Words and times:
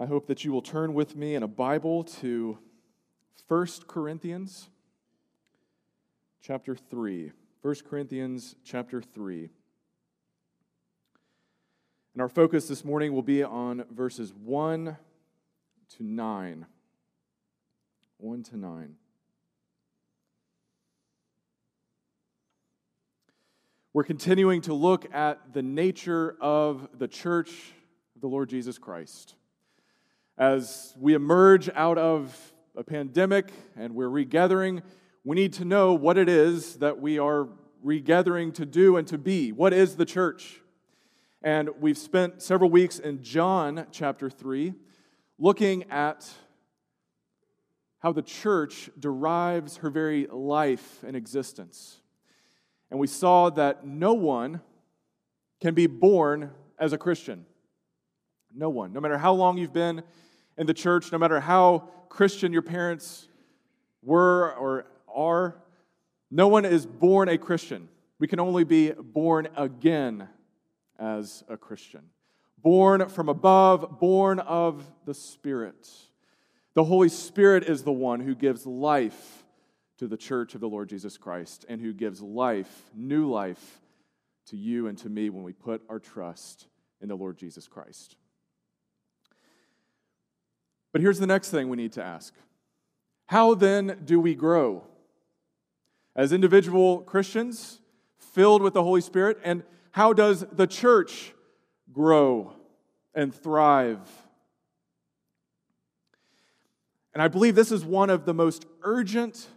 I 0.00 0.06
hope 0.06 0.28
that 0.28 0.44
you 0.44 0.52
will 0.52 0.62
turn 0.62 0.94
with 0.94 1.16
me 1.16 1.34
in 1.34 1.42
a 1.42 1.48
Bible 1.48 2.04
to 2.04 2.56
1 3.48 3.66
Corinthians 3.88 4.68
chapter 6.40 6.76
3. 6.76 7.32
1 7.62 7.74
Corinthians 7.90 8.54
chapter 8.64 9.02
3. 9.02 9.50
And 12.12 12.22
our 12.22 12.28
focus 12.28 12.68
this 12.68 12.84
morning 12.84 13.12
will 13.12 13.24
be 13.24 13.42
on 13.42 13.86
verses 13.90 14.32
1 14.32 14.96
to 15.96 16.02
9. 16.04 16.66
1 18.18 18.42
to 18.44 18.56
9. 18.56 18.94
We're 23.92 24.04
continuing 24.04 24.60
to 24.60 24.74
look 24.74 25.12
at 25.12 25.52
the 25.52 25.62
nature 25.62 26.36
of 26.40 26.88
the 26.96 27.08
church 27.08 27.50
of 28.14 28.20
the 28.20 28.28
Lord 28.28 28.48
Jesus 28.48 28.78
Christ. 28.78 29.34
As 30.38 30.94
we 30.96 31.14
emerge 31.14 31.68
out 31.74 31.98
of 31.98 32.52
a 32.76 32.84
pandemic 32.84 33.50
and 33.76 33.92
we're 33.96 34.08
regathering, 34.08 34.82
we 35.24 35.34
need 35.34 35.52
to 35.54 35.64
know 35.64 35.94
what 35.94 36.16
it 36.16 36.28
is 36.28 36.76
that 36.76 37.00
we 37.00 37.18
are 37.18 37.48
regathering 37.82 38.52
to 38.52 38.64
do 38.64 38.96
and 38.98 39.08
to 39.08 39.18
be. 39.18 39.50
What 39.50 39.72
is 39.72 39.96
the 39.96 40.04
church? 40.04 40.60
And 41.42 41.70
we've 41.80 41.98
spent 41.98 42.40
several 42.40 42.70
weeks 42.70 43.00
in 43.00 43.20
John 43.20 43.88
chapter 43.90 44.30
3 44.30 44.74
looking 45.40 45.90
at 45.90 46.30
how 47.98 48.12
the 48.12 48.22
church 48.22 48.90
derives 48.96 49.78
her 49.78 49.90
very 49.90 50.28
life 50.28 51.02
and 51.04 51.16
existence. 51.16 52.00
And 52.92 53.00
we 53.00 53.08
saw 53.08 53.50
that 53.50 53.84
no 53.84 54.14
one 54.14 54.60
can 55.60 55.74
be 55.74 55.88
born 55.88 56.52
as 56.78 56.92
a 56.92 56.98
Christian. 56.98 57.44
No 58.54 58.70
one. 58.70 58.92
No 58.92 59.00
matter 59.00 59.18
how 59.18 59.32
long 59.32 59.58
you've 59.58 59.72
been 59.72 60.04
in 60.58 60.66
the 60.66 60.74
church, 60.74 61.12
no 61.12 61.18
matter 61.18 61.40
how 61.40 61.88
Christian 62.08 62.52
your 62.52 62.62
parents 62.62 63.28
were 64.02 64.54
or 64.54 64.86
are, 65.14 65.56
no 66.30 66.48
one 66.48 66.64
is 66.64 66.84
born 66.84 67.28
a 67.28 67.38
Christian. 67.38 67.88
We 68.18 68.26
can 68.26 68.40
only 68.40 68.64
be 68.64 68.90
born 68.90 69.48
again 69.56 70.28
as 70.98 71.44
a 71.48 71.56
Christian. 71.56 72.02
Born 72.60 73.08
from 73.08 73.28
above, 73.28 74.00
born 74.00 74.40
of 74.40 74.84
the 75.06 75.14
Spirit. 75.14 75.88
The 76.74 76.84
Holy 76.84 77.08
Spirit 77.08 77.64
is 77.64 77.84
the 77.84 77.92
one 77.92 78.20
who 78.20 78.34
gives 78.34 78.66
life 78.66 79.44
to 79.98 80.08
the 80.08 80.16
church 80.16 80.54
of 80.54 80.60
the 80.60 80.68
Lord 80.68 80.88
Jesus 80.88 81.16
Christ 81.16 81.64
and 81.68 81.80
who 81.80 81.92
gives 81.92 82.20
life, 82.20 82.90
new 82.94 83.30
life, 83.30 83.80
to 84.46 84.56
you 84.56 84.88
and 84.88 84.98
to 84.98 85.08
me 85.08 85.30
when 85.30 85.44
we 85.44 85.52
put 85.52 85.82
our 85.88 85.98
trust 85.98 86.66
in 87.00 87.08
the 87.08 87.16
Lord 87.16 87.36
Jesus 87.36 87.68
Christ. 87.68 88.16
But 90.92 91.00
here's 91.00 91.18
the 91.18 91.26
next 91.26 91.50
thing 91.50 91.68
we 91.68 91.76
need 91.76 91.92
to 91.92 92.02
ask 92.02 92.34
How 93.26 93.54
then 93.54 94.00
do 94.04 94.20
we 94.20 94.34
grow? 94.34 94.84
As 96.16 96.32
individual 96.32 97.00
Christians, 97.00 97.80
filled 98.18 98.62
with 98.62 98.74
the 98.74 98.82
Holy 98.82 99.00
Spirit, 99.00 99.38
and 99.44 99.62
how 99.92 100.12
does 100.12 100.44
the 100.52 100.66
church 100.66 101.32
grow 101.92 102.52
and 103.14 103.34
thrive? 103.34 104.00
And 107.14 107.22
I 107.22 107.28
believe 107.28 107.54
this 107.54 107.72
is 107.72 107.84
one 107.84 108.10
of 108.10 108.24
the 108.24 108.34
most 108.34 108.66
urgent 108.82 109.48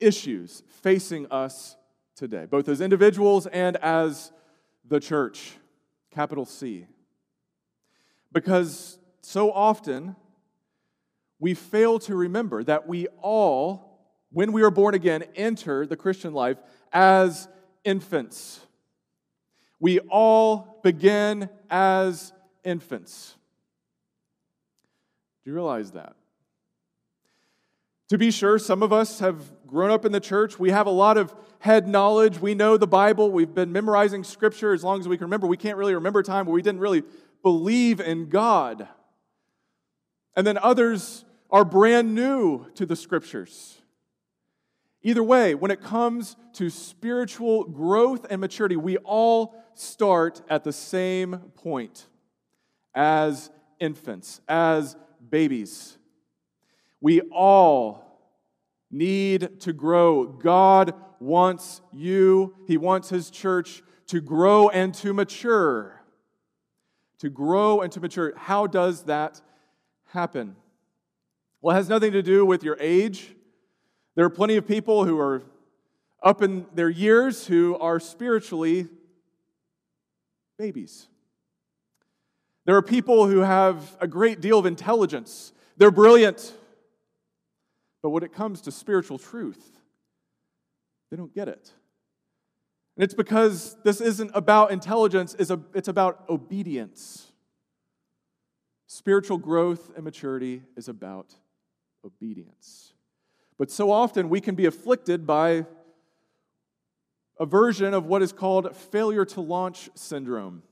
issues 0.00 0.62
facing 0.82 1.26
us 1.30 1.76
today, 2.14 2.46
both 2.46 2.68
as 2.68 2.80
individuals 2.80 3.46
and 3.46 3.76
as 3.76 4.32
the 4.86 5.00
church, 5.00 5.52
capital 6.10 6.44
C. 6.44 6.86
Because 8.32 8.98
so 9.28 9.52
often 9.52 10.16
we 11.38 11.52
fail 11.52 11.98
to 11.98 12.14
remember 12.14 12.64
that 12.64 12.88
we 12.88 13.08
all, 13.20 14.00
when 14.32 14.52
we 14.52 14.62
are 14.62 14.70
born 14.70 14.94
again, 14.94 15.22
enter 15.36 15.84
the 15.84 15.96
Christian 15.96 16.32
life 16.32 16.56
as 16.94 17.46
infants. 17.84 18.60
We 19.78 19.98
all 19.98 20.80
begin 20.82 21.50
as 21.68 22.32
infants. 22.64 23.34
Do 25.44 25.50
you 25.50 25.54
realize 25.54 25.90
that? 25.90 26.16
To 28.08 28.16
be 28.16 28.30
sure, 28.30 28.58
some 28.58 28.82
of 28.82 28.94
us 28.94 29.18
have 29.18 29.42
grown 29.66 29.90
up 29.90 30.06
in 30.06 30.12
the 30.12 30.20
church. 30.20 30.58
We 30.58 30.70
have 30.70 30.86
a 30.86 30.90
lot 30.90 31.18
of 31.18 31.34
head 31.58 31.86
knowledge. 31.86 32.38
We 32.38 32.54
know 32.54 32.78
the 32.78 32.86
Bible. 32.86 33.30
We've 33.30 33.54
been 33.54 33.72
memorizing 33.72 34.24
scripture 34.24 34.72
as 34.72 34.82
long 34.82 35.00
as 35.00 35.06
we 35.06 35.18
can 35.18 35.26
remember. 35.26 35.46
We 35.46 35.58
can't 35.58 35.76
really 35.76 35.94
remember 35.94 36.20
a 36.20 36.24
time 36.24 36.46
where 36.46 36.54
we 36.54 36.62
didn't 36.62 36.80
really 36.80 37.02
believe 37.42 38.00
in 38.00 38.30
God. 38.30 38.88
And 40.36 40.46
then 40.46 40.58
others 40.58 41.24
are 41.50 41.64
brand 41.64 42.14
new 42.14 42.66
to 42.74 42.86
the 42.86 42.96
scriptures. 42.96 43.78
Either 45.02 45.22
way, 45.22 45.54
when 45.54 45.70
it 45.70 45.80
comes 45.80 46.36
to 46.54 46.68
spiritual 46.70 47.64
growth 47.64 48.26
and 48.30 48.40
maturity, 48.40 48.76
we 48.76 48.96
all 48.98 49.54
start 49.74 50.42
at 50.50 50.64
the 50.64 50.72
same 50.72 51.38
point 51.54 52.06
as 52.94 53.50
infants, 53.78 54.40
as 54.48 54.96
babies. 55.30 55.96
We 57.00 57.20
all 57.20 58.04
need 58.90 59.60
to 59.60 59.72
grow. 59.72 60.24
God 60.24 60.94
wants 61.20 61.80
you, 61.92 62.54
He 62.66 62.76
wants 62.76 63.08
His 63.08 63.30
church 63.30 63.82
to 64.08 64.20
grow 64.20 64.68
and 64.68 64.92
to 64.94 65.12
mature. 65.12 66.02
To 67.20 67.30
grow 67.30 67.80
and 67.80 67.92
to 67.92 68.00
mature. 68.00 68.32
How 68.36 68.66
does 68.66 69.04
that 69.04 69.40
happen? 70.08 70.56
Well, 71.60 71.74
it 71.74 71.78
has 71.78 71.88
nothing 71.88 72.12
to 72.12 72.22
do 72.22 72.44
with 72.44 72.62
your 72.62 72.76
age. 72.80 73.34
There 74.14 74.24
are 74.24 74.30
plenty 74.30 74.56
of 74.56 74.66
people 74.66 75.04
who 75.04 75.18
are 75.18 75.42
up 76.22 76.42
in 76.42 76.66
their 76.74 76.88
years 76.88 77.46
who 77.46 77.76
are 77.78 78.00
spiritually 78.00 78.88
babies. 80.58 81.06
There 82.64 82.76
are 82.76 82.82
people 82.82 83.26
who 83.26 83.38
have 83.38 83.96
a 84.00 84.06
great 84.06 84.40
deal 84.40 84.58
of 84.58 84.66
intelligence. 84.66 85.52
They're 85.76 85.90
brilliant. 85.90 86.52
But 88.02 88.10
when 88.10 88.22
it 88.22 88.32
comes 88.32 88.60
to 88.62 88.72
spiritual 88.72 89.18
truth, 89.18 89.78
they 91.10 91.16
don't 91.16 91.34
get 91.34 91.48
it. 91.48 91.72
And 92.96 93.04
it's 93.04 93.14
because 93.14 93.76
this 93.84 94.00
isn't 94.00 94.32
about 94.34 94.72
intelligence, 94.72 95.36
it's 95.38 95.88
about 95.88 96.24
obedience. 96.28 97.27
Spiritual 98.90 99.36
growth 99.36 99.90
and 99.94 100.02
maturity 100.02 100.62
is 100.74 100.88
about 100.88 101.34
obedience. 102.04 102.94
But 103.58 103.70
so 103.70 103.90
often 103.90 104.30
we 104.30 104.40
can 104.40 104.54
be 104.54 104.64
afflicted 104.64 105.26
by 105.26 105.66
a 107.38 107.44
version 107.44 107.92
of 107.92 108.06
what 108.06 108.22
is 108.22 108.32
called 108.32 108.74
failure 108.74 109.26
to 109.26 109.42
launch 109.42 109.90
syndrome. 109.94 110.62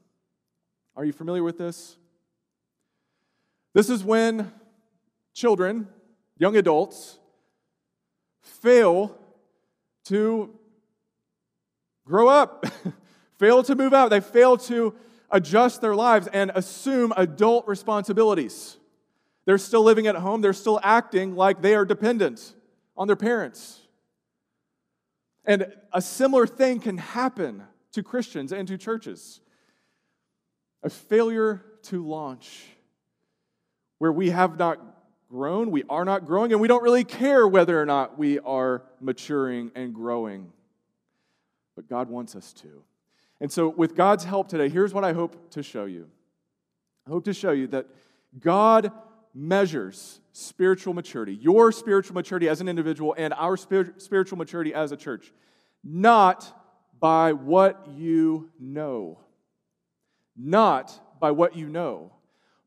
Are 0.97 1.05
you 1.05 1.13
familiar 1.13 1.43
with 1.43 1.59
this? 1.59 1.99
This 3.75 3.91
is 3.91 4.03
when 4.03 4.51
children, 5.35 5.87
young 6.39 6.57
adults, 6.57 7.19
fail 8.41 9.15
to 10.07 10.59
grow 12.07 12.29
up, 12.29 12.65
fail 13.39 13.63
to 13.63 13.75
move 13.75 13.93
out. 13.93 14.09
They 14.09 14.21
fail 14.21 14.57
to 14.57 14.95
adjust 15.31 15.81
their 15.81 15.95
lives 15.95 16.29
and 16.33 16.51
assume 16.55 17.13
adult 17.17 17.67
responsibilities. 17.67 18.77
They're 19.45 19.59
still 19.59 19.83
living 19.83 20.07
at 20.07 20.17
home, 20.17 20.41
they're 20.41 20.53
still 20.53 20.81
acting 20.83 21.37
like 21.37 21.63
they 21.63 21.75
are 21.75 21.85
dependent 21.85 22.55
on 22.97 23.07
their 23.07 23.17
parents. 23.17 23.81
And 25.45 25.73
a 25.93 26.03
similar 26.03 26.47
thing 26.47 26.81
can 26.81 26.99
happen 26.99 27.63
to 27.93 28.03
Christians 28.03 28.53
and 28.53 28.67
to 28.69 28.77
churches 28.77 29.41
a 30.83 30.91
failure 30.91 31.65
to 31.83 32.07
launch, 32.07 32.65
where 33.99 34.13
we 34.13 34.31
have 34.31 34.59
not 34.59 34.79
grown, 35.29 35.71
we 35.71 35.83
are 35.89 36.05
not 36.05 36.25
growing, 36.25 36.53
and 36.53 36.61
we 36.61 36.69
don't 36.69 36.83
really 36.83 37.05
care 37.05 37.47
whether 37.47 37.81
or 37.81 37.87
not 37.87 38.19
we 38.19 38.39
are 38.41 38.83
maturing 39.01 39.73
and 39.75 39.95
growing. 39.95 40.53
But 41.75 41.89
God 41.89 42.09
wants 42.09 42.37
us 42.37 42.53
to. 42.55 42.83
And 43.41 43.53
so, 43.53 43.69
with 43.69 43.95
God's 43.95 44.25
help 44.25 44.49
today, 44.49 44.69
here's 44.69 44.95
what 44.95 45.05
I 45.05 45.13
hope 45.13 45.51
to 45.51 45.63
show 45.63 45.85
you. 45.85 46.09
I 47.07 47.11
hope 47.11 47.25
to 47.25 47.35
show 47.35 47.53
you 47.53 47.67
that 47.69 47.87
God 48.39 48.93
measures 49.35 50.21
spiritual 50.33 50.95
maturity, 50.95 51.35
your 51.35 51.71
spiritual 51.71 52.15
maturity 52.15 52.49
as 52.49 52.61
an 52.61 52.69
individual, 52.69 53.15
and 53.17 53.35
our 53.35 53.57
spiritual 53.57 54.39
maturity 54.39 54.73
as 54.73 54.93
a 54.93 54.97
church, 54.97 55.33
not 55.85 56.53
by 56.99 57.33
what 57.33 57.87
you 57.95 58.51
know, 58.59 59.21
not 60.37 60.99
by 61.21 61.31
what 61.31 61.57
you 61.57 61.69
know, 61.69 62.13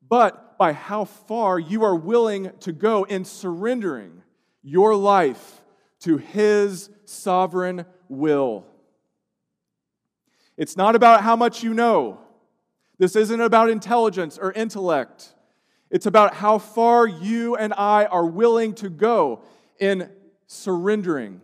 but 0.07 0.57
by 0.57 0.74
how 0.74 1.06
far 1.06 1.60
you 1.60 1.83
are 1.83 1.95
willing 1.95 2.51
to 2.60 2.72
go 2.72 3.04
in 3.04 3.25
surrendering 3.25 4.22
your 4.62 4.95
life 4.95 5.62
to 6.01 6.18
His 6.18 6.89
sovereign 7.06 7.86
will. 8.07 8.65
It's 10.60 10.76
not 10.76 10.94
about 10.94 11.24
how 11.24 11.38
much 11.38 11.64
you 11.64 11.74
know. 11.74 12.20
This 12.98 13.16
isn't 13.16 13.40
about 13.40 13.70
intelligence 13.70 14.38
or 14.38 14.52
intellect. 14.52 15.34
It's 15.90 16.06
about 16.06 16.36
how 16.36 16.58
far 16.58 17.08
you 17.08 17.56
and 17.56 17.74
I 17.74 18.04
are 18.06 18.26
willing 18.26 18.74
to 18.76 18.90
go 18.90 19.42
in 19.80 20.10
surrendering 20.48 21.40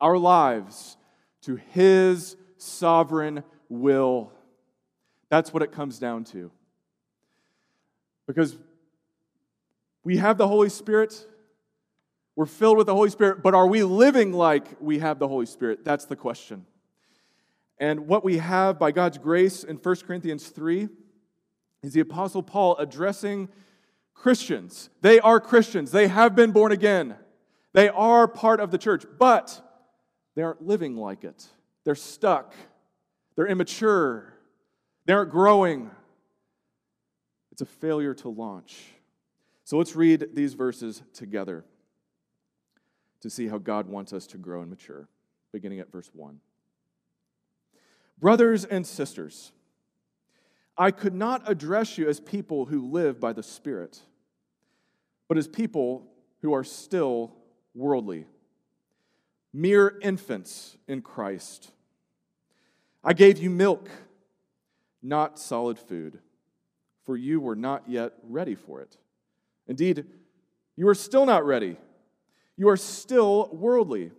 our 0.00 0.18
lives 0.18 0.96
to 1.42 1.54
His 1.70 2.36
sovereign 2.56 3.44
will. 3.68 4.32
That's 5.28 5.54
what 5.54 5.62
it 5.62 5.70
comes 5.70 6.00
down 6.00 6.24
to. 6.24 6.50
Because 8.26 8.56
we 10.02 10.16
have 10.16 10.38
the 10.38 10.48
Holy 10.48 10.70
Spirit, 10.70 11.24
we're 12.34 12.46
filled 12.46 12.78
with 12.78 12.88
the 12.88 12.94
Holy 12.96 13.10
Spirit, 13.10 13.44
but 13.44 13.54
are 13.54 13.68
we 13.68 13.84
living 13.84 14.32
like 14.32 14.66
we 14.80 14.98
have 14.98 15.20
the 15.20 15.28
Holy 15.28 15.46
Spirit? 15.46 15.84
That's 15.84 16.06
the 16.06 16.16
question. 16.16 16.66
And 17.80 18.08
what 18.08 18.24
we 18.24 18.38
have 18.38 18.78
by 18.78 18.90
God's 18.90 19.18
grace 19.18 19.62
in 19.62 19.76
1 19.76 19.96
Corinthians 20.06 20.48
3 20.48 20.88
is 21.82 21.92
the 21.92 22.00
Apostle 22.00 22.42
Paul 22.42 22.76
addressing 22.76 23.48
Christians. 24.14 24.90
They 25.00 25.20
are 25.20 25.40
Christians, 25.40 25.92
they 25.92 26.08
have 26.08 26.34
been 26.34 26.50
born 26.50 26.72
again, 26.72 27.16
they 27.72 27.88
are 27.88 28.26
part 28.26 28.60
of 28.60 28.70
the 28.70 28.78
church, 28.78 29.04
but 29.18 29.62
they 30.34 30.42
aren't 30.42 30.62
living 30.62 30.96
like 30.96 31.24
it. 31.24 31.46
They're 31.84 31.94
stuck, 31.94 32.54
they're 33.36 33.46
immature, 33.46 34.34
they 35.06 35.12
aren't 35.12 35.30
growing. 35.30 35.90
It's 37.52 37.62
a 37.62 37.66
failure 37.66 38.14
to 38.14 38.28
launch. 38.28 38.76
So 39.64 39.78
let's 39.78 39.96
read 39.96 40.28
these 40.32 40.54
verses 40.54 41.02
together 41.12 41.64
to 43.20 43.30
see 43.30 43.48
how 43.48 43.58
God 43.58 43.88
wants 43.88 44.12
us 44.12 44.26
to 44.28 44.38
grow 44.38 44.60
and 44.60 44.70
mature, 44.70 45.08
beginning 45.52 45.80
at 45.80 45.90
verse 45.90 46.10
1. 46.12 46.40
Brothers 48.20 48.64
and 48.64 48.86
sisters, 48.86 49.52
I 50.76 50.90
could 50.90 51.14
not 51.14 51.48
address 51.50 51.98
you 51.98 52.08
as 52.08 52.18
people 52.18 52.66
who 52.66 52.90
live 52.90 53.20
by 53.20 53.32
the 53.32 53.42
Spirit, 53.42 54.00
but 55.28 55.38
as 55.38 55.46
people 55.46 56.06
who 56.42 56.52
are 56.52 56.64
still 56.64 57.34
worldly, 57.74 58.26
mere 59.52 59.98
infants 60.02 60.76
in 60.88 61.02
Christ. 61.02 61.70
I 63.04 63.12
gave 63.12 63.38
you 63.38 63.50
milk, 63.50 63.88
not 65.02 65.38
solid 65.38 65.78
food, 65.78 66.18
for 67.04 67.16
you 67.16 67.40
were 67.40 67.56
not 67.56 67.88
yet 67.88 68.14
ready 68.24 68.54
for 68.56 68.80
it. 68.80 68.96
Indeed, 69.68 70.06
you 70.76 70.88
are 70.88 70.94
still 70.94 71.24
not 71.24 71.44
ready. 71.44 71.76
You 72.56 72.68
are 72.68 72.76
still 72.76 73.48
worldly. 73.52 74.10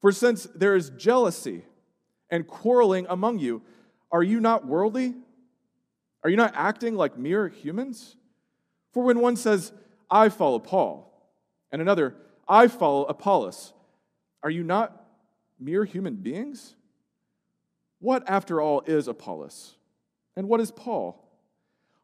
For 0.00 0.12
since 0.12 0.44
there 0.54 0.76
is 0.76 0.90
jealousy 0.90 1.64
and 2.32 2.46
quarreling 2.48 3.06
among 3.08 3.38
you, 3.38 3.62
are 4.10 4.22
you 4.22 4.40
not 4.40 4.66
worldly? 4.66 5.14
Are 6.24 6.30
you 6.30 6.36
not 6.36 6.54
acting 6.56 6.96
like 6.96 7.16
mere 7.16 7.46
humans? 7.46 8.16
For 8.92 9.04
when 9.04 9.20
one 9.20 9.36
says, 9.36 9.72
I 10.10 10.30
follow 10.30 10.58
Paul, 10.58 11.08
and 11.70 11.80
another, 11.80 12.16
I 12.48 12.68
follow 12.68 13.04
Apollos, 13.04 13.72
are 14.42 14.50
you 14.50 14.64
not 14.64 15.06
mere 15.60 15.84
human 15.84 16.16
beings? 16.16 16.74
What, 18.00 18.28
after 18.28 18.60
all, 18.60 18.82
is 18.86 19.08
Apollos? 19.08 19.76
And 20.34 20.48
what 20.48 20.60
is 20.60 20.70
Paul? 20.70 21.22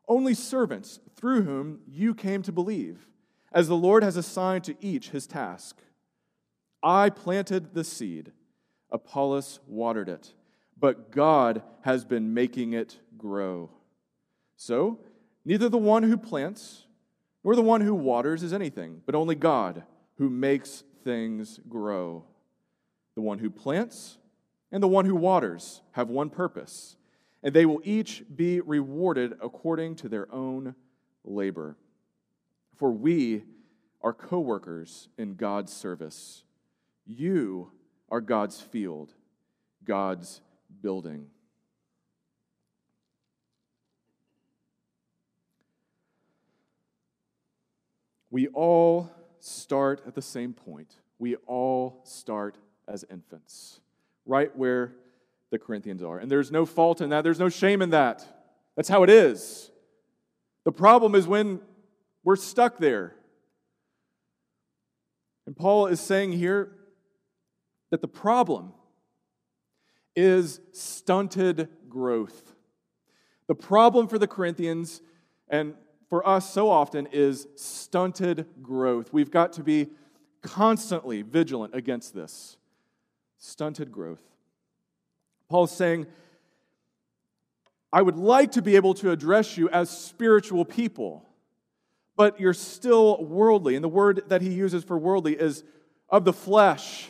Only 0.06 0.34
servants 0.34 1.00
through 1.16 1.42
whom 1.42 1.80
you 1.86 2.14
came 2.14 2.42
to 2.42 2.52
believe, 2.52 3.06
as 3.52 3.66
the 3.66 3.76
Lord 3.76 4.02
has 4.02 4.16
assigned 4.16 4.64
to 4.64 4.76
each 4.80 5.10
his 5.10 5.26
task. 5.26 5.80
I 6.82 7.10
planted 7.10 7.74
the 7.74 7.84
seed, 7.84 8.32
Apollos 8.90 9.60
watered 9.66 10.08
it, 10.08 10.32
but 10.78 11.10
God 11.10 11.62
has 11.82 12.04
been 12.04 12.34
making 12.34 12.72
it 12.72 12.98
grow. 13.16 13.70
So, 14.56 15.00
neither 15.44 15.68
the 15.68 15.78
one 15.78 16.02
who 16.02 16.16
plants 16.16 16.86
nor 17.44 17.54
the 17.54 17.62
one 17.62 17.80
who 17.80 17.94
waters 17.94 18.42
is 18.42 18.52
anything, 18.52 19.00
but 19.06 19.14
only 19.14 19.34
God 19.34 19.84
who 20.16 20.28
makes 20.28 20.84
things 21.04 21.60
grow. 21.68 22.24
The 23.14 23.22
one 23.22 23.38
who 23.38 23.50
plants 23.50 24.18
and 24.70 24.82
the 24.82 24.88
one 24.88 25.04
who 25.04 25.14
waters 25.14 25.80
have 25.92 26.08
one 26.08 26.30
purpose, 26.30 26.96
and 27.42 27.54
they 27.54 27.64
will 27.64 27.80
each 27.84 28.22
be 28.34 28.60
rewarded 28.60 29.38
according 29.40 29.96
to 29.96 30.08
their 30.08 30.30
own 30.32 30.74
labor. 31.24 31.76
For 32.74 32.90
we 32.90 33.44
are 34.02 34.12
co 34.12 34.40
workers 34.40 35.08
in 35.16 35.34
God's 35.34 35.72
service. 35.72 36.44
You 37.06 37.72
are 38.10 38.20
God's 38.20 38.60
field, 38.60 39.12
God's 39.84 40.40
building. 40.82 41.26
We 48.30 48.48
all 48.48 49.10
start 49.40 50.02
at 50.06 50.14
the 50.14 50.22
same 50.22 50.52
point. 50.52 50.94
We 51.18 51.36
all 51.46 52.00
start 52.04 52.58
as 52.86 53.04
infants, 53.10 53.80
right 54.26 54.54
where 54.56 54.94
the 55.50 55.58
Corinthians 55.58 56.02
are. 56.02 56.18
And 56.18 56.30
there's 56.30 56.50
no 56.50 56.66
fault 56.66 57.00
in 57.00 57.10
that, 57.10 57.24
there's 57.24 57.38
no 57.38 57.48
shame 57.48 57.82
in 57.82 57.90
that. 57.90 58.26
That's 58.76 58.88
how 58.88 59.02
it 59.02 59.10
is. 59.10 59.70
The 60.64 60.72
problem 60.72 61.14
is 61.14 61.26
when 61.26 61.60
we're 62.22 62.36
stuck 62.36 62.78
there. 62.78 63.14
And 65.46 65.56
Paul 65.56 65.86
is 65.86 65.98
saying 65.98 66.32
here 66.32 66.70
that 67.90 68.00
the 68.00 68.08
problem 68.08 68.72
is 70.14 70.60
stunted 70.72 71.68
growth. 71.88 72.54
The 73.46 73.54
problem 73.54 74.08
for 74.08 74.18
the 74.18 74.26
Corinthians 74.26 75.00
and 75.48 75.74
for 76.08 76.26
us 76.26 76.52
so 76.52 76.70
often 76.70 77.08
is 77.12 77.46
stunted 77.56 78.46
growth. 78.62 79.12
We've 79.12 79.30
got 79.30 79.52
to 79.54 79.62
be 79.62 79.88
constantly 80.42 81.22
vigilant 81.22 81.74
against 81.74 82.14
this 82.14 82.56
stunted 83.38 83.92
growth. 83.92 84.22
Paul's 85.48 85.74
saying, 85.74 86.06
I 87.92 88.02
would 88.02 88.16
like 88.16 88.52
to 88.52 88.62
be 88.62 88.76
able 88.76 88.94
to 88.94 89.10
address 89.10 89.56
you 89.56 89.70
as 89.70 89.88
spiritual 89.88 90.64
people, 90.64 91.26
but 92.16 92.38
you're 92.38 92.52
still 92.52 93.24
worldly. 93.24 93.76
And 93.76 93.84
the 93.84 93.88
word 93.88 94.24
that 94.28 94.42
he 94.42 94.52
uses 94.52 94.84
for 94.84 94.98
worldly 94.98 95.34
is 95.34 95.64
of 96.10 96.24
the 96.24 96.32
flesh. 96.32 97.08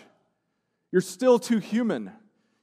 You're 0.93 1.00
still 1.00 1.38
too 1.38 1.58
human. 1.58 2.12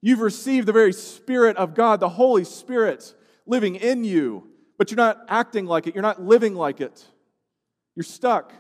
You've 0.02 0.20
received 0.20 0.68
the 0.68 0.74
very 0.74 0.94
Spirit 0.94 1.58
of 1.58 1.76
God, 1.76 2.00
the 2.00 2.10
Holy 2.10 2.44
Spirit 2.44 3.14
living 3.46 3.76
in 3.76 4.04
you 4.04 4.52
but 4.78 4.92
you're 4.92 4.98
not 4.98 5.26
acting 5.28 5.66
like 5.66 5.88
it, 5.88 5.96
you're 5.96 6.02
not 6.02 6.22
living 6.22 6.56
like 6.56 6.82
it. 6.82 7.04
You're 7.96 8.04
stuck. 8.04 8.54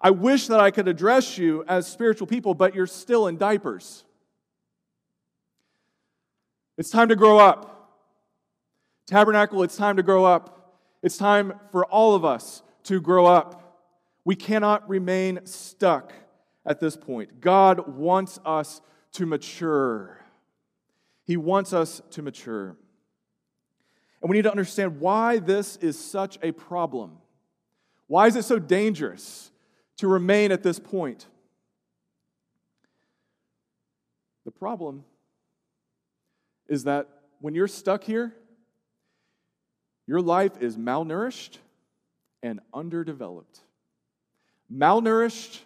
I 0.00 0.10
wish 0.10 0.48
that 0.48 0.60
I 0.60 0.70
could 0.70 0.88
address 0.88 1.38
you 1.38 1.64
as 1.68 1.86
spiritual 1.86 2.26
people, 2.26 2.54
but 2.54 2.74
you're 2.74 2.86
still 2.86 3.28
in 3.28 3.38
diapers. 3.38 4.04
It's 6.76 6.90
time 6.90 7.08
to 7.08 7.16
grow 7.16 7.38
up. 7.38 7.68
Tabernacle, 9.06 9.62
it's 9.62 9.76
time 9.76 9.96
to 9.96 10.02
grow 10.02 10.24
up. 10.24 10.78
It's 11.02 11.16
time 11.16 11.54
for 11.70 11.84
all 11.86 12.14
of 12.14 12.24
us 12.24 12.62
to 12.84 13.00
grow 13.00 13.26
up. 13.26 13.78
We 14.24 14.36
cannot 14.36 14.88
remain 14.88 15.40
stuck 15.46 16.12
at 16.64 16.80
this 16.80 16.96
point. 16.96 17.40
God 17.40 17.96
wants 17.96 18.38
us 18.44 18.80
to 19.12 19.26
mature. 19.26 20.18
He 21.24 21.36
wants 21.36 21.72
us 21.72 22.02
to 22.10 22.22
mature. 22.22 22.76
And 24.20 24.30
we 24.30 24.36
need 24.36 24.42
to 24.42 24.50
understand 24.50 25.00
why 25.00 25.38
this 25.38 25.76
is 25.76 25.98
such 25.98 26.38
a 26.42 26.52
problem. 26.52 27.18
Why 28.06 28.26
is 28.26 28.36
it 28.36 28.44
so 28.44 28.58
dangerous 28.58 29.50
to 29.96 30.06
remain 30.06 30.52
at 30.52 30.62
this 30.62 30.78
point? 30.78 31.26
The 34.44 34.50
problem 34.50 35.04
is 36.68 36.84
that 36.84 37.08
when 37.40 37.54
you're 37.54 37.68
stuck 37.68 38.04
here, 38.04 38.34
your 40.06 40.20
life 40.20 40.52
is 40.60 40.76
malnourished 40.76 41.58
and 42.42 42.60
underdeveloped. 42.74 43.60
Malnourished 44.72 45.60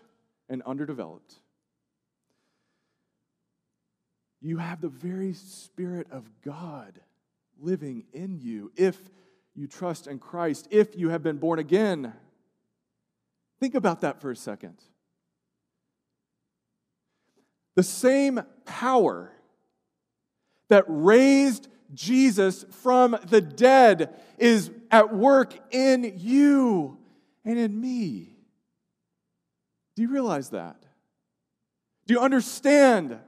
and 0.48 0.62
underdeveloped. 0.62 1.34
You 4.40 4.58
have 4.58 4.80
the 4.80 4.88
very 4.88 5.32
Spirit 5.32 6.06
of 6.10 6.30
God 6.44 7.00
living 7.58 8.04
in 8.12 8.38
you 8.38 8.70
if 8.76 8.96
you 9.54 9.66
trust 9.66 10.06
in 10.06 10.18
Christ, 10.18 10.68
if 10.70 10.96
you 10.96 11.08
have 11.08 11.22
been 11.22 11.38
born 11.38 11.58
again. 11.58 12.12
Think 13.58 13.74
about 13.74 14.02
that 14.02 14.20
for 14.20 14.30
a 14.30 14.36
second. 14.36 14.76
The 17.74 17.82
same 17.82 18.40
power 18.64 19.32
that 20.68 20.84
raised 20.86 21.68
Jesus 21.94 22.64
from 22.82 23.16
the 23.28 23.40
dead 23.40 24.14
is 24.38 24.70
at 24.90 25.14
work 25.14 25.54
in 25.70 26.14
you 26.18 26.98
and 27.44 27.58
in 27.58 27.80
me. 27.80 28.35
Do 29.96 30.02
you 30.02 30.08
realize 30.08 30.50
that? 30.50 30.76
Do 32.06 32.14
you 32.14 32.20
understand 32.20 33.18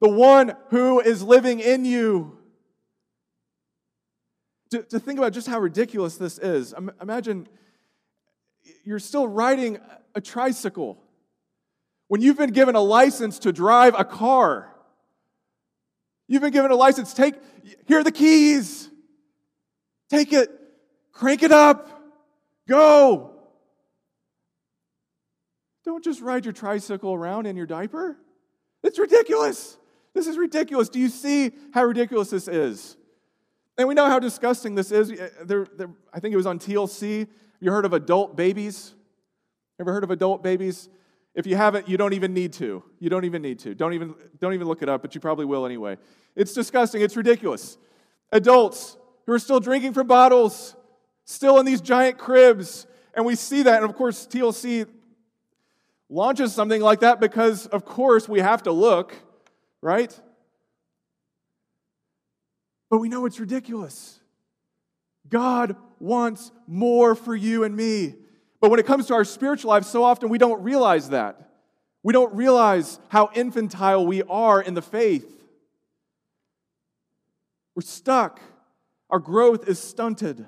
the 0.00 0.08
one 0.08 0.54
who 0.70 1.00
is 1.00 1.22
living 1.22 1.60
in 1.60 1.84
you? 1.84 2.38
to, 4.72 4.82
to 4.82 4.98
think 4.98 5.18
about 5.18 5.32
just 5.32 5.46
how 5.46 5.60
ridiculous 5.60 6.16
this 6.16 6.38
is. 6.38 6.74
Imagine 7.00 7.46
you're 8.84 8.98
still 8.98 9.28
riding 9.28 9.78
a 10.14 10.20
tricycle 10.20 10.98
when 12.08 12.22
you've 12.22 12.38
been 12.38 12.52
given 12.52 12.74
a 12.74 12.80
license 12.80 13.38
to 13.40 13.52
drive 13.52 13.94
a 13.98 14.04
car. 14.04 14.74
You've 16.26 16.40
been 16.40 16.52
given 16.52 16.70
a 16.70 16.74
license. 16.74 17.12
Take, 17.12 17.34
here 17.86 17.98
are 17.98 18.04
the 18.04 18.12
keys. 18.12 18.88
Take 20.08 20.32
it, 20.32 20.50
crank 21.12 21.42
it 21.42 21.52
up, 21.52 22.02
go. 22.66 23.31
Don't 25.84 26.04
just 26.04 26.20
ride 26.20 26.44
your 26.44 26.52
tricycle 26.52 27.12
around 27.12 27.46
in 27.46 27.56
your 27.56 27.66
diaper. 27.66 28.16
It's 28.82 28.98
ridiculous. 28.98 29.76
This 30.14 30.26
is 30.26 30.36
ridiculous. 30.36 30.88
Do 30.88 31.00
you 31.00 31.08
see 31.08 31.52
how 31.72 31.84
ridiculous 31.84 32.30
this 32.30 32.48
is? 32.48 32.96
And 33.78 33.88
we 33.88 33.94
know 33.94 34.06
how 34.06 34.18
disgusting 34.18 34.74
this 34.74 34.92
is. 34.92 35.08
There, 35.42 35.66
there, 35.76 35.90
I 36.12 36.20
think 36.20 36.34
it 36.34 36.36
was 36.36 36.46
on 36.46 36.58
TLC. 36.58 37.26
You 37.60 37.70
heard 37.70 37.84
of 37.84 37.92
adult 37.92 38.36
babies? 38.36 38.94
Ever 39.80 39.92
heard 39.92 40.04
of 40.04 40.10
adult 40.10 40.42
babies? 40.42 40.88
If 41.34 41.46
you 41.46 41.56
haven't, 41.56 41.88
you 41.88 41.96
don't 41.96 42.12
even 42.12 42.34
need 42.34 42.52
to. 42.54 42.82
You 42.98 43.08
don't 43.08 43.24
even 43.24 43.40
need 43.40 43.58
to. 43.60 43.74
Don't 43.74 43.94
even, 43.94 44.14
don't 44.38 44.52
even 44.52 44.68
look 44.68 44.82
it 44.82 44.88
up, 44.88 45.00
but 45.00 45.14
you 45.14 45.20
probably 45.20 45.46
will 45.46 45.64
anyway. 45.64 45.96
It's 46.36 46.52
disgusting. 46.52 47.00
It's 47.00 47.16
ridiculous. 47.16 47.78
Adults 48.30 48.98
who 49.24 49.32
are 49.32 49.38
still 49.38 49.60
drinking 49.60 49.94
from 49.94 50.06
bottles, 50.06 50.76
still 51.24 51.58
in 51.58 51.64
these 51.64 51.80
giant 51.80 52.18
cribs. 52.18 52.86
And 53.14 53.24
we 53.24 53.34
see 53.34 53.62
that. 53.62 53.82
And 53.82 53.90
of 53.90 53.96
course, 53.96 54.26
TLC 54.26 54.86
launches 56.12 56.54
something 56.54 56.82
like 56.82 57.00
that 57.00 57.20
because, 57.20 57.66
of 57.66 57.84
course, 57.84 58.28
we 58.28 58.40
have 58.40 58.62
to 58.64 58.72
look, 58.72 59.14
right? 59.80 60.18
But 62.90 62.98
we 62.98 63.08
know 63.08 63.24
it's 63.24 63.40
ridiculous. 63.40 64.20
God 65.28 65.74
wants 65.98 66.52
more 66.66 67.14
for 67.14 67.34
you 67.34 67.64
and 67.64 67.74
me. 67.74 68.14
But 68.60 68.70
when 68.70 68.78
it 68.78 68.86
comes 68.86 69.06
to 69.06 69.14
our 69.14 69.24
spiritual 69.24 69.70
life, 69.70 69.84
so 69.84 70.04
often 70.04 70.28
we 70.28 70.36
don't 70.36 70.62
realize 70.62 71.08
that. 71.10 71.48
We 72.02 72.12
don't 72.12 72.34
realize 72.34 73.00
how 73.08 73.30
infantile 73.34 74.06
we 74.06 74.22
are 74.22 74.60
in 74.60 74.74
the 74.74 74.82
faith. 74.82 75.42
We're 77.74 77.82
stuck. 77.82 78.40
Our 79.08 79.18
growth 79.18 79.66
is 79.66 79.78
stunted. 79.78 80.44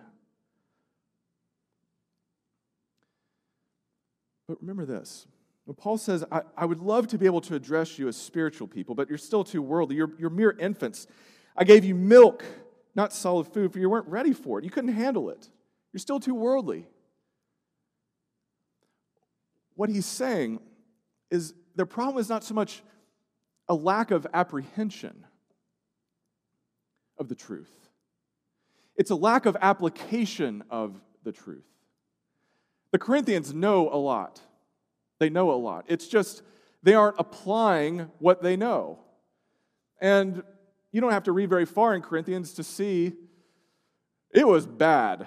But 4.47 4.61
remember 4.61 4.85
this. 4.85 5.27
Paul 5.73 5.97
says, 5.97 6.25
I, 6.31 6.43
I, 6.57 6.67
would 6.67 6.81
love 6.81 7.07
to 7.09 7.19
be 7.19 7.25
able 7.25 7.41
to 7.43 7.55
address 7.55 7.99
you 7.99 8.07
as 8.07 8.17
spiritual 8.17 8.69
people, 8.69 8.95
but 8.95 9.09
you're 9.09 9.17
still 9.17 9.45
too 9.45 9.63
worldly. 9.63 9.97
You're, 9.97 10.13
you're 10.19 10.29
mere 10.29 10.55
infants. 10.59 11.07
I 11.57 11.65
gave 11.65 11.85
you 11.85 11.95
milk, 11.95 12.45
not 12.95 13.15
solid 13.15 13.47
food, 13.47 13.73
for 13.73 13.79
you 13.79 13.89
weren't 13.89 14.09
ready 14.09 14.35
for 14.35 14.59
it. 14.59 14.65
You 14.65 14.71
couldn't 14.71 14.93
handle 14.93 15.31
it. 15.31 15.49
You're 15.93 16.01
still 16.01 16.21
too 16.21 16.35
worldly. 16.35 16.87
What 19.75 19.89
he's 19.89 20.07
saying 20.07 20.61
is 21.31 21.55
the 21.75 21.87
problem 21.87 22.21
is 22.21 22.29
not 22.29 22.45
so 22.45 22.55
much 22.55 22.83
a 23.69 23.75
lack 23.75 24.11
of 24.11 24.27
apprehension 24.35 25.25
of 27.19 27.29
the 27.29 27.35
truth, 27.35 27.73
it's 28.97 29.11
a 29.11 29.17
lack 29.17 29.47
of 29.47 29.57
application 29.63 30.63
of 30.69 31.01
the 31.23 31.33
truth. 31.33 31.65
The 32.91 32.99
Corinthians 32.99 33.55
know 33.55 33.89
a 33.89 33.97
lot. 33.97 34.41
They 35.25 35.31
know 35.31 35.53
a 35.53 35.57
lot. 35.57 35.87
It's 35.89 36.07
just 36.07 36.43
they 36.83 36.93
aren't 36.93 37.17
applying 37.19 38.11
what 38.19 38.43
they 38.43 38.59
know. 38.59 38.99
And 40.03 40.43
you 40.93 41.01
don't 41.01 41.13
have 41.13 41.23
to 41.23 41.33
read 41.33 41.49
very 41.49 41.65
far 41.65 41.95
in 41.95 42.03
Corinthians 42.03 42.53
to 42.53 42.63
see 42.63 43.15
it 44.33 44.47
was 44.47 44.67
bad, 44.67 45.27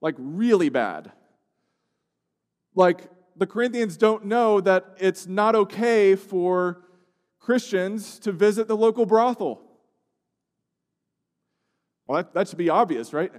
like 0.00 0.16
really 0.18 0.68
bad. 0.68 1.12
Like 2.74 3.08
the 3.36 3.46
Corinthians 3.46 3.96
don't 3.96 4.24
know 4.24 4.60
that 4.62 4.96
it's 4.98 5.28
not 5.28 5.54
okay 5.54 6.16
for 6.16 6.82
Christians 7.38 8.18
to 8.18 8.32
visit 8.32 8.66
the 8.66 8.76
local 8.76 9.06
brothel. 9.06 9.62
Well, 12.08 12.16
that, 12.16 12.34
that 12.34 12.48
should 12.48 12.58
be 12.58 12.68
obvious, 12.68 13.12
right? 13.12 13.30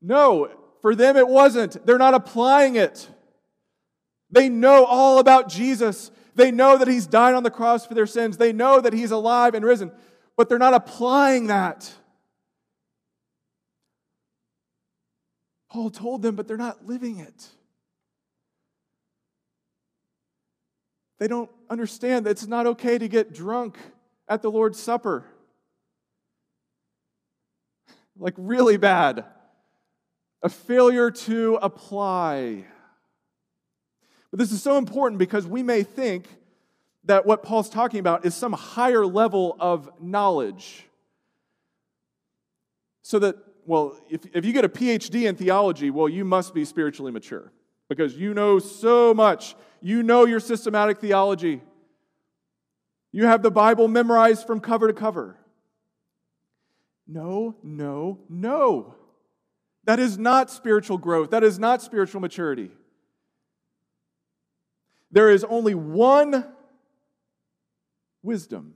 No, 0.00 0.48
for 0.80 0.94
them 0.94 1.18
it 1.18 1.28
wasn't. 1.28 1.84
They're 1.84 1.98
not 1.98 2.14
applying 2.14 2.76
it. 2.76 3.10
They 4.30 4.48
know 4.48 4.84
all 4.84 5.18
about 5.18 5.48
Jesus. 5.48 6.10
They 6.34 6.50
know 6.50 6.76
that 6.76 6.88
He's 6.88 7.06
died 7.06 7.34
on 7.34 7.42
the 7.42 7.50
cross 7.50 7.86
for 7.86 7.94
their 7.94 8.06
sins. 8.06 8.36
They 8.36 8.52
know 8.52 8.80
that 8.80 8.92
He's 8.92 9.10
alive 9.10 9.54
and 9.54 9.64
risen 9.64 9.92
but 10.38 10.48
they're 10.48 10.56
not 10.56 10.72
applying 10.72 11.48
that. 11.48 11.92
Paul 15.68 15.90
told 15.90 16.22
them, 16.22 16.36
but 16.36 16.46
they're 16.46 16.56
not 16.56 16.86
living 16.86 17.18
it. 17.18 17.48
They 21.18 21.26
don't 21.26 21.50
understand 21.68 22.24
that 22.24 22.30
it's 22.30 22.46
not 22.46 22.68
okay 22.68 22.98
to 22.98 23.08
get 23.08 23.34
drunk 23.34 23.76
at 24.28 24.40
the 24.40 24.50
Lord's 24.50 24.78
Supper. 24.78 25.24
Like, 28.16 28.34
really 28.36 28.76
bad. 28.76 29.24
A 30.40 30.48
failure 30.48 31.10
to 31.10 31.58
apply. 31.60 32.64
But 34.30 34.38
this 34.38 34.52
is 34.52 34.62
so 34.62 34.76
important 34.76 35.18
because 35.18 35.46
we 35.46 35.62
may 35.62 35.82
think 35.82 36.26
that 37.04 37.24
what 37.24 37.42
Paul's 37.42 37.70
talking 37.70 38.00
about 38.00 38.26
is 38.26 38.34
some 38.34 38.52
higher 38.52 39.06
level 39.06 39.56
of 39.58 39.90
knowledge. 40.00 40.84
So 43.02 43.18
that, 43.20 43.36
well, 43.64 43.98
if, 44.10 44.26
if 44.34 44.44
you 44.44 44.52
get 44.52 44.64
a 44.64 44.68
PhD 44.68 45.26
in 45.26 45.34
theology, 45.34 45.90
well, 45.90 46.08
you 46.08 46.24
must 46.24 46.52
be 46.52 46.64
spiritually 46.66 47.10
mature 47.10 47.50
because 47.88 48.14
you 48.14 48.34
know 48.34 48.58
so 48.58 49.14
much. 49.14 49.54
You 49.80 50.02
know 50.02 50.26
your 50.26 50.40
systematic 50.40 50.98
theology. 50.98 51.62
You 53.12 53.24
have 53.24 53.42
the 53.42 53.50
Bible 53.50 53.88
memorized 53.88 54.46
from 54.46 54.60
cover 54.60 54.88
to 54.88 54.92
cover. 54.92 55.38
No, 57.06 57.56
no, 57.62 58.18
no. 58.28 58.94
That 59.84 59.98
is 59.98 60.18
not 60.18 60.50
spiritual 60.50 60.98
growth. 60.98 61.30
That 61.30 61.42
is 61.42 61.58
not 61.58 61.80
spiritual 61.80 62.20
maturity. 62.20 62.70
There 65.10 65.30
is 65.30 65.44
only 65.44 65.74
one 65.74 66.44
wisdom. 68.22 68.74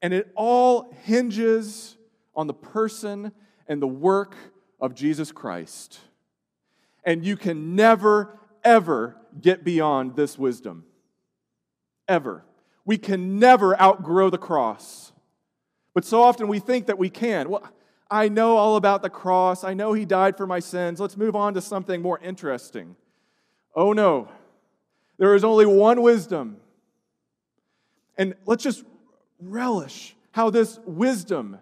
And 0.00 0.12
it 0.12 0.32
all 0.34 0.92
hinges 1.04 1.96
on 2.34 2.46
the 2.46 2.54
person 2.54 3.32
and 3.68 3.80
the 3.80 3.86
work 3.86 4.34
of 4.80 4.94
Jesus 4.94 5.30
Christ. 5.30 6.00
And 7.04 7.24
you 7.24 7.36
can 7.36 7.76
never, 7.76 8.38
ever 8.64 9.16
get 9.40 9.64
beyond 9.64 10.16
this 10.16 10.36
wisdom. 10.36 10.84
Ever. 12.08 12.44
We 12.84 12.98
can 12.98 13.38
never 13.38 13.80
outgrow 13.80 14.28
the 14.28 14.38
cross. 14.38 15.12
But 15.94 16.04
so 16.04 16.22
often 16.22 16.48
we 16.48 16.58
think 16.58 16.86
that 16.86 16.98
we 16.98 17.10
can. 17.10 17.48
Well, 17.48 17.68
I 18.10 18.28
know 18.28 18.56
all 18.56 18.76
about 18.76 19.02
the 19.02 19.10
cross. 19.10 19.62
I 19.62 19.74
know 19.74 19.92
he 19.92 20.04
died 20.04 20.36
for 20.36 20.46
my 20.46 20.58
sins. 20.58 21.00
Let's 21.00 21.16
move 21.16 21.36
on 21.36 21.54
to 21.54 21.60
something 21.60 22.02
more 22.02 22.18
interesting. 22.18 22.96
Oh 23.74 23.92
no. 23.92 24.28
There 25.18 25.34
is 25.34 25.44
only 25.44 25.66
one 25.66 26.02
wisdom, 26.02 26.56
and 28.18 28.34
let's 28.44 28.64
just 28.64 28.84
relish 29.40 30.16
how 30.32 30.50
this 30.50 30.78
wisdom 30.84 31.58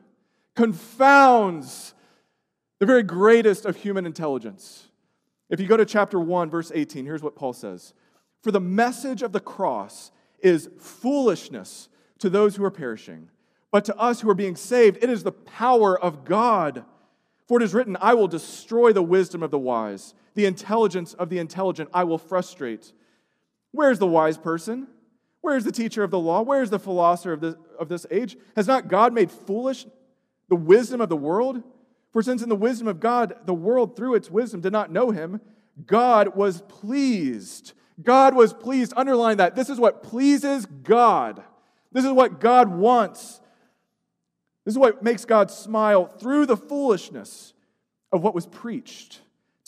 confounds 0.54 1.94
the 2.78 2.86
very 2.86 3.02
greatest 3.02 3.66
of 3.66 3.76
human 3.76 4.06
intelligence. 4.06 4.88
If 5.50 5.60
you 5.60 5.66
go 5.66 5.76
to 5.76 5.84
chapter 5.84 6.18
1, 6.18 6.48
verse 6.48 6.72
18, 6.74 7.04
here's 7.04 7.22
what 7.22 7.34
Paul 7.36 7.52
says 7.52 7.92
For 8.42 8.50
the 8.50 8.60
message 8.60 9.22
of 9.22 9.32
the 9.32 9.40
cross 9.40 10.10
is 10.38 10.70
foolishness 10.78 11.88
to 12.20 12.30
those 12.30 12.56
who 12.56 12.64
are 12.64 12.70
perishing, 12.70 13.28
but 13.70 13.84
to 13.84 13.96
us 13.96 14.20
who 14.20 14.30
are 14.30 14.34
being 14.34 14.56
saved, 14.56 14.98
it 15.02 15.10
is 15.10 15.22
the 15.22 15.32
power 15.32 15.98
of 15.98 16.24
God. 16.24 16.84
For 17.46 17.60
it 17.60 17.64
is 17.64 17.74
written, 17.74 17.96
I 18.00 18.14
will 18.14 18.28
destroy 18.28 18.92
the 18.92 19.02
wisdom 19.02 19.42
of 19.42 19.50
the 19.50 19.58
wise, 19.58 20.14
the 20.34 20.46
intelligence 20.46 21.14
of 21.14 21.28
the 21.28 21.38
intelligent 21.38 21.90
I 21.92 22.04
will 22.04 22.18
frustrate. 22.18 22.92
Where's 23.72 23.98
the 23.98 24.06
wise 24.06 24.38
person? 24.38 24.88
Where 25.40 25.56
is 25.56 25.64
the 25.64 25.72
teacher 25.72 26.02
of 26.02 26.10
the 26.10 26.18
law? 26.18 26.42
Where 26.42 26.62
is 26.62 26.70
the 26.70 26.78
philosopher 26.78 27.32
of 27.32 27.40
this, 27.40 27.54
of 27.78 27.88
this 27.88 28.06
age? 28.10 28.36
Has 28.56 28.66
not 28.66 28.88
God 28.88 29.12
made 29.12 29.30
foolish 29.30 29.86
the 30.48 30.56
wisdom 30.56 31.00
of 31.00 31.08
the 31.08 31.16
world? 31.16 31.62
For 32.12 32.22
since 32.22 32.42
in 32.42 32.48
the 32.48 32.56
wisdom 32.56 32.88
of 32.88 33.00
God, 33.00 33.34
the 33.46 33.54
world 33.54 33.96
through 33.96 34.14
its 34.14 34.30
wisdom 34.30 34.60
did 34.60 34.72
not 34.72 34.90
know 34.90 35.10
him, 35.10 35.40
God 35.86 36.36
was 36.36 36.62
pleased. 36.62 37.72
God 38.02 38.34
was 38.34 38.52
pleased. 38.52 38.92
Underline 38.96 39.38
that. 39.38 39.54
This 39.54 39.70
is 39.70 39.78
what 39.78 40.02
pleases 40.02 40.66
God. 40.66 41.42
This 41.92 42.04
is 42.04 42.12
what 42.12 42.40
God 42.40 42.68
wants. 42.68 43.40
This 44.64 44.74
is 44.74 44.78
what 44.78 45.02
makes 45.02 45.24
God 45.24 45.50
smile 45.50 46.06
through 46.06 46.46
the 46.46 46.56
foolishness 46.56 47.54
of 48.12 48.22
what 48.22 48.34
was 48.34 48.46
preached 48.46 49.20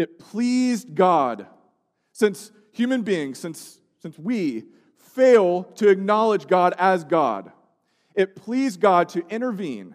It 0.00 0.18
pleased 0.18 0.94
God, 0.94 1.46
since 2.12 2.52
human 2.72 3.02
beings, 3.02 3.38
since, 3.38 3.78
since 3.98 4.18
we 4.18 4.64
fail 4.96 5.64
to 5.74 5.90
acknowledge 5.90 6.46
God 6.46 6.72
as 6.78 7.04
God, 7.04 7.52
it 8.14 8.34
pleased 8.34 8.80
God 8.80 9.10
to 9.10 9.22
intervene, 9.28 9.94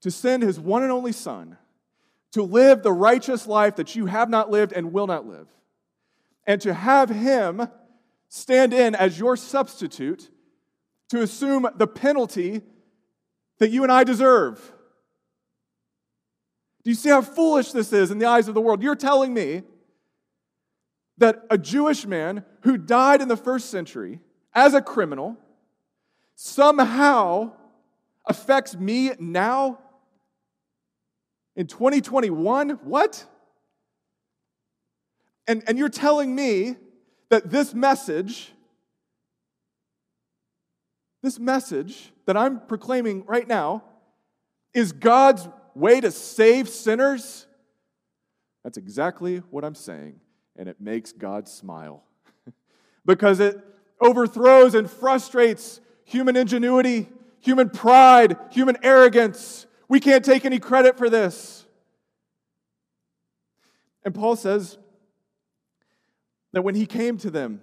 to 0.00 0.10
send 0.10 0.42
his 0.42 0.58
one 0.58 0.82
and 0.82 0.90
only 0.90 1.12
Son, 1.12 1.56
to 2.32 2.42
live 2.42 2.82
the 2.82 2.90
righteous 2.90 3.46
life 3.46 3.76
that 3.76 3.94
you 3.94 4.06
have 4.06 4.28
not 4.28 4.50
lived 4.50 4.72
and 4.72 4.92
will 4.92 5.06
not 5.06 5.28
live, 5.28 5.46
and 6.44 6.60
to 6.62 6.74
have 6.74 7.08
him 7.08 7.68
stand 8.28 8.74
in 8.74 8.96
as 8.96 9.16
your 9.16 9.36
substitute 9.36 10.28
to 11.10 11.22
assume 11.22 11.68
the 11.76 11.86
penalty 11.86 12.62
that 13.58 13.70
you 13.70 13.84
and 13.84 13.92
I 13.92 14.02
deserve. 14.02 14.72
Do 16.84 16.90
you 16.90 16.96
see 16.96 17.10
how 17.10 17.22
foolish 17.22 17.72
this 17.72 17.92
is 17.92 18.10
in 18.10 18.18
the 18.18 18.26
eyes 18.26 18.48
of 18.48 18.54
the 18.54 18.60
world? 18.60 18.82
You're 18.82 18.96
telling 18.96 19.32
me 19.32 19.62
that 21.18 21.44
a 21.50 21.56
Jewish 21.56 22.04
man 22.06 22.44
who 22.62 22.76
died 22.76 23.22
in 23.22 23.28
the 23.28 23.36
first 23.36 23.70
century 23.70 24.20
as 24.52 24.74
a 24.74 24.82
criminal 24.82 25.36
somehow 26.34 27.52
affects 28.26 28.74
me 28.74 29.12
now 29.20 29.78
in 31.54 31.66
2021? 31.66 32.70
What? 32.82 33.24
And, 35.46 35.62
and 35.66 35.78
you're 35.78 35.88
telling 35.88 36.34
me 36.34 36.76
that 37.30 37.50
this 37.50 37.74
message, 37.74 38.52
this 41.22 41.38
message 41.38 42.12
that 42.26 42.36
I'm 42.36 42.60
proclaiming 42.60 43.24
right 43.26 43.46
now, 43.46 43.84
is 44.74 44.92
God's 44.92 45.48
way 45.74 46.00
to 46.00 46.10
save 46.10 46.68
sinners? 46.68 47.46
That's 48.64 48.76
exactly 48.76 49.38
what 49.50 49.64
I'm 49.64 49.74
saying, 49.74 50.20
and 50.56 50.68
it 50.68 50.80
makes 50.80 51.12
God 51.12 51.48
smile 51.48 52.04
because 53.06 53.40
it 53.40 53.58
overthrows 54.00 54.74
and 54.74 54.90
frustrates 54.90 55.80
human 56.04 56.36
ingenuity, 56.36 57.08
human 57.40 57.70
pride, 57.70 58.36
human 58.50 58.76
arrogance. 58.82 59.66
We 59.88 60.00
can't 60.00 60.24
take 60.24 60.44
any 60.44 60.58
credit 60.58 60.98
for 60.98 61.10
this. 61.10 61.66
And 64.04 64.14
Paul 64.14 64.36
says 64.36 64.78
that 66.52 66.62
when 66.62 66.74
he 66.74 66.86
came 66.86 67.18
to 67.18 67.30
them, 67.30 67.62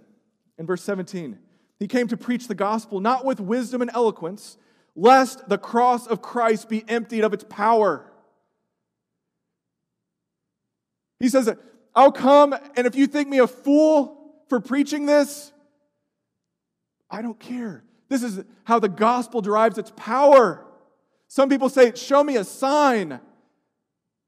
in 0.58 0.66
verse 0.66 0.84
17, 0.84 1.38
he 1.80 1.88
came 1.88 2.08
to 2.08 2.18
preach 2.18 2.48
the 2.48 2.56
gospel 2.56 3.00
not 3.00 3.26
with 3.26 3.40
wisdom 3.40 3.82
and 3.82 3.92
eloquence, 3.94 4.58
lest 5.00 5.48
the 5.48 5.58
cross 5.58 6.08
of 6.08 6.22
Christ 6.22 6.68
be 6.68 6.84
emptied 6.88 7.24
of 7.24 7.34
its 7.34 7.46
power. 7.46 8.06
He 11.20 11.30
says, 11.30 11.54
I'll 11.96 12.12
come, 12.12 12.54
and 12.76 12.86
if 12.86 12.96
you 12.96 13.08
think 13.08 13.30
me 13.30 13.40
a 13.40 13.48
fool 13.48 14.18
for 14.48 14.60
preaching 14.60 15.06
this, 15.06 15.52
I 17.10 17.22
don't 17.22 17.40
care. 17.40 17.84
This 18.10 18.24
is 18.24 18.44
how 18.66 18.80
the 18.80 18.90
gospel 18.90 19.42
derives 19.42 19.78
its 19.78 19.92
power. 19.96 20.66
Some 21.28 21.50
people 21.50 21.70
say, 21.70 21.94
Show 21.96 22.24
me 22.24 22.36
a 22.38 22.44
sign. 22.44 23.20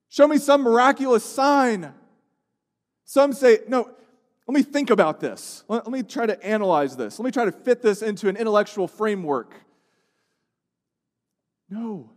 Show 0.09 0.27
me 0.27 0.37
some 0.37 0.61
miraculous 0.61 1.23
sign. 1.23 1.93
Some 3.05 3.33
say, 3.33 3.59
No, 3.67 3.89
let 4.48 4.55
me 4.55 4.63
think 4.63 4.89
about 4.89 5.19
this. 5.19 5.63
Let, 5.67 5.87
me 5.87 6.03
try 6.03 6.25
to 6.25 6.41
analyze 6.46 6.96
this. 6.98 7.19
Let 7.19 7.25
me 7.25 7.31
try 7.31 7.46
to 7.46 7.51
fit 7.51 7.81
this 7.81 8.01
into 8.01 8.29
an 8.29 8.37
intellectual 8.37 8.87
framework. 8.87 9.53
No. 11.72 12.12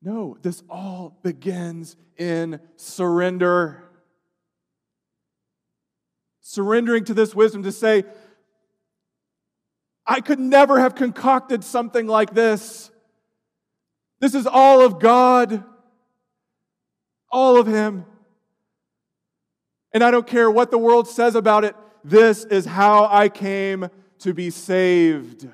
No, 0.00 0.36
this 0.42 0.62
all 0.68 1.16
begins 1.22 1.94
in 2.16 2.58
surrender. 2.76 3.84
Surrendering 6.40 7.04
to 7.04 7.14
this 7.14 7.34
wisdom 7.34 7.62
to 7.62 7.70
say, 7.70 8.04
I 10.04 10.20
could 10.20 10.40
never 10.40 10.80
have 10.80 10.96
concocted 10.96 11.62
something 11.62 12.08
like 12.08 12.34
this. 12.34 12.90
This 14.18 14.34
is 14.34 14.46
all 14.46 14.80
of 14.80 14.98
God, 14.98 15.62
all 17.30 17.56
of 17.58 17.66
Him. 17.66 18.04
And 19.92 20.02
I 20.02 20.10
don't 20.10 20.26
care 20.26 20.50
what 20.50 20.70
the 20.70 20.78
world 20.78 21.06
says 21.06 21.36
about 21.36 21.64
it, 21.64 21.76
this 22.02 22.44
is 22.44 22.64
how 22.64 23.06
I 23.10 23.28
came 23.28 23.88
to 24.20 24.34
be 24.34 24.50
saved. 24.50 25.48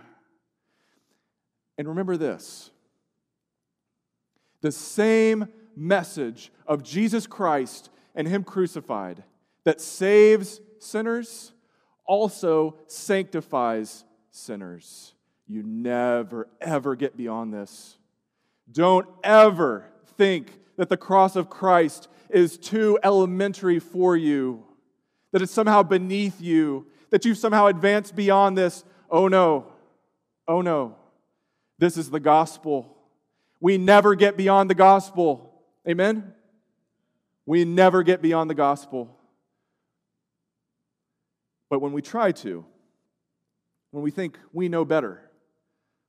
And 1.78 1.88
remember 1.88 2.16
this 2.16 2.70
the 4.60 4.72
same 4.72 5.48
message 5.76 6.50
of 6.66 6.82
Jesus 6.82 7.26
Christ 7.26 7.90
and 8.14 8.26
Him 8.26 8.44
crucified 8.44 9.22
that 9.64 9.80
saves 9.80 10.60
sinners 10.80 11.52
also 12.04 12.76
sanctifies 12.88 14.04
sinners. 14.30 15.14
You 15.46 15.62
never, 15.62 16.48
ever 16.60 16.96
get 16.96 17.16
beyond 17.16 17.54
this. 17.54 17.96
Don't 18.70 19.06
ever 19.22 19.86
think 20.16 20.58
that 20.76 20.88
the 20.88 20.96
cross 20.96 21.36
of 21.36 21.48
Christ 21.48 22.08
is 22.28 22.58
too 22.58 22.98
elementary 23.02 23.78
for 23.78 24.16
you, 24.16 24.64
that 25.32 25.42
it's 25.42 25.52
somehow 25.52 25.82
beneath 25.82 26.40
you, 26.40 26.86
that 27.10 27.24
you've 27.24 27.38
somehow 27.38 27.66
advanced 27.66 28.16
beyond 28.16 28.58
this. 28.58 28.84
Oh 29.10 29.28
no, 29.28 29.66
oh 30.46 30.60
no. 30.60 30.97
This 31.78 31.96
is 31.96 32.10
the 32.10 32.20
gospel. 32.20 32.96
We 33.60 33.78
never 33.78 34.14
get 34.14 34.36
beyond 34.36 34.68
the 34.70 34.74
gospel. 34.74 35.52
Amen? 35.88 36.32
We 37.46 37.64
never 37.64 38.02
get 38.02 38.20
beyond 38.20 38.50
the 38.50 38.54
gospel. 38.54 39.16
But 41.70 41.80
when 41.80 41.92
we 41.92 42.02
try 42.02 42.32
to, 42.32 42.64
when 43.90 44.02
we 44.02 44.10
think 44.10 44.38
we 44.52 44.68
know 44.68 44.84
better, 44.84 45.22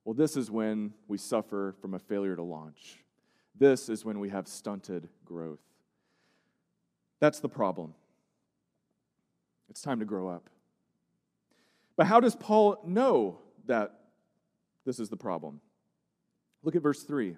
well, 0.05 0.13
this 0.13 0.36
is 0.36 0.49
when 0.49 0.93
we 1.08 1.17
suffer 1.17 1.75
from 1.82 1.93
a 1.93 1.99
failure 1.99 2.36
to 2.36 2.41
launch. 2.41 2.97
This 3.58 3.89
is 3.89 4.05
when 4.05 4.19
we 4.19 4.29
have 4.29 4.47
stunted 4.47 5.08
growth. 5.25 5.60
That's 7.19 7.39
the 7.39 7.49
problem. 7.49 7.93
It's 9.69 9.82
time 9.82 9.99
to 9.99 10.05
grow 10.05 10.29
up. 10.29 10.49
But 11.95 12.08
how 12.08 12.19
does 12.19 12.36
Paul 12.36 12.82
know 12.86 13.39
that 13.67 13.98
this 14.86 15.00
is 15.00 15.10
the 15.10 15.18
problem? 15.18 15.62
Look 16.63 16.76
at 16.76 16.82
verse 16.82 17.04
3. 17.04 17.38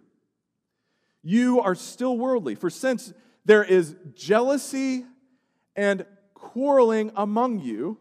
You 1.24 1.62
are 1.62 1.76
still 1.76 2.18
worldly, 2.18 2.56
for 2.56 2.70
since 2.70 3.14
there 3.46 3.64
is 3.64 3.96
jealousy 4.16 5.06
and 5.76 6.06
quarreling 6.34 7.12
among 7.16 7.60
you, 7.60 7.98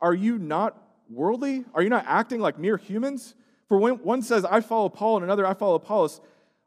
are 0.00 0.14
you 0.14 0.38
not 0.38 0.76
worldly? 1.08 1.64
Are 1.74 1.82
you 1.82 1.90
not 1.90 2.04
acting 2.06 2.40
like 2.40 2.58
mere 2.58 2.76
humans? 2.76 3.34
For 3.68 3.78
when 3.78 3.94
one 3.96 4.22
says, 4.22 4.44
I 4.44 4.60
follow 4.60 4.88
Paul, 4.88 5.16
and 5.16 5.24
another, 5.24 5.46
I 5.46 5.54
follow 5.54 5.74
Apollos, 5.74 6.20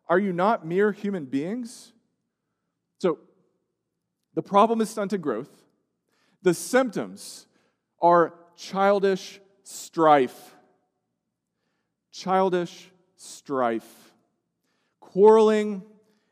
are 0.07 0.19
you 0.19 0.31
not 0.31 0.65
mere 0.65 0.91
human 0.91 1.25
beings? 1.25 1.93
So, 2.99 3.19
the 4.35 4.41
problem 4.41 4.81
is 4.81 4.89
stunted 4.89 5.21
growth. 5.21 5.49
The 6.41 6.53
symptoms 6.53 7.47
are 8.01 8.33
childish 8.55 9.39
strife. 9.63 10.54
Childish 12.15 12.91
strife. 13.17 14.13
Quarreling 15.01 15.83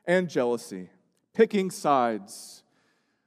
and 0.06 0.30
jealousy. 0.30 0.89
Picking 1.34 1.72
sides. 1.72 2.63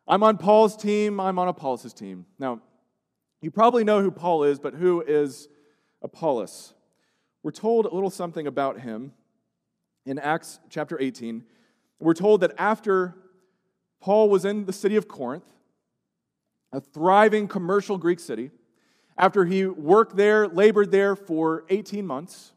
I'm 0.08 0.22
on 0.22 0.38
Paul's 0.38 0.76
team, 0.76 1.20
I'm 1.20 1.38
on 1.38 1.48
Apollos' 1.48 1.92
team. 1.92 2.24
Now, 2.38 2.62
you 3.42 3.50
probably 3.50 3.84
know 3.84 4.00
who 4.00 4.10
Paul 4.10 4.44
is, 4.44 4.58
but 4.58 4.72
who 4.72 5.02
is 5.02 5.48
Apollos? 6.00 6.72
We're 7.42 7.50
told 7.50 7.84
a 7.84 7.94
little 7.94 8.10
something 8.10 8.46
about 8.46 8.80
him 8.80 9.12
in 10.06 10.18
Acts 10.18 10.58
chapter 10.70 10.98
18. 10.98 11.44
We're 11.98 12.14
told 12.14 12.40
that 12.40 12.52
after 12.56 13.16
Paul 14.00 14.30
was 14.30 14.44
in 14.44 14.64
the 14.64 14.72
city 14.72 14.96
of 14.96 15.08
Corinth, 15.08 15.52
a 16.72 16.80
thriving 16.80 17.48
commercial 17.48 17.98
Greek 17.98 18.20
city, 18.20 18.50
after 19.18 19.44
he 19.44 19.66
worked 19.66 20.16
there, 20.16 20.46
labored 20.46 20.90
there 20.90 21.16
for 21.16 21.64
18 21.68 22.06
months, 22.06 22.52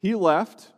he 0.00 0.14
left, 0.14 0.72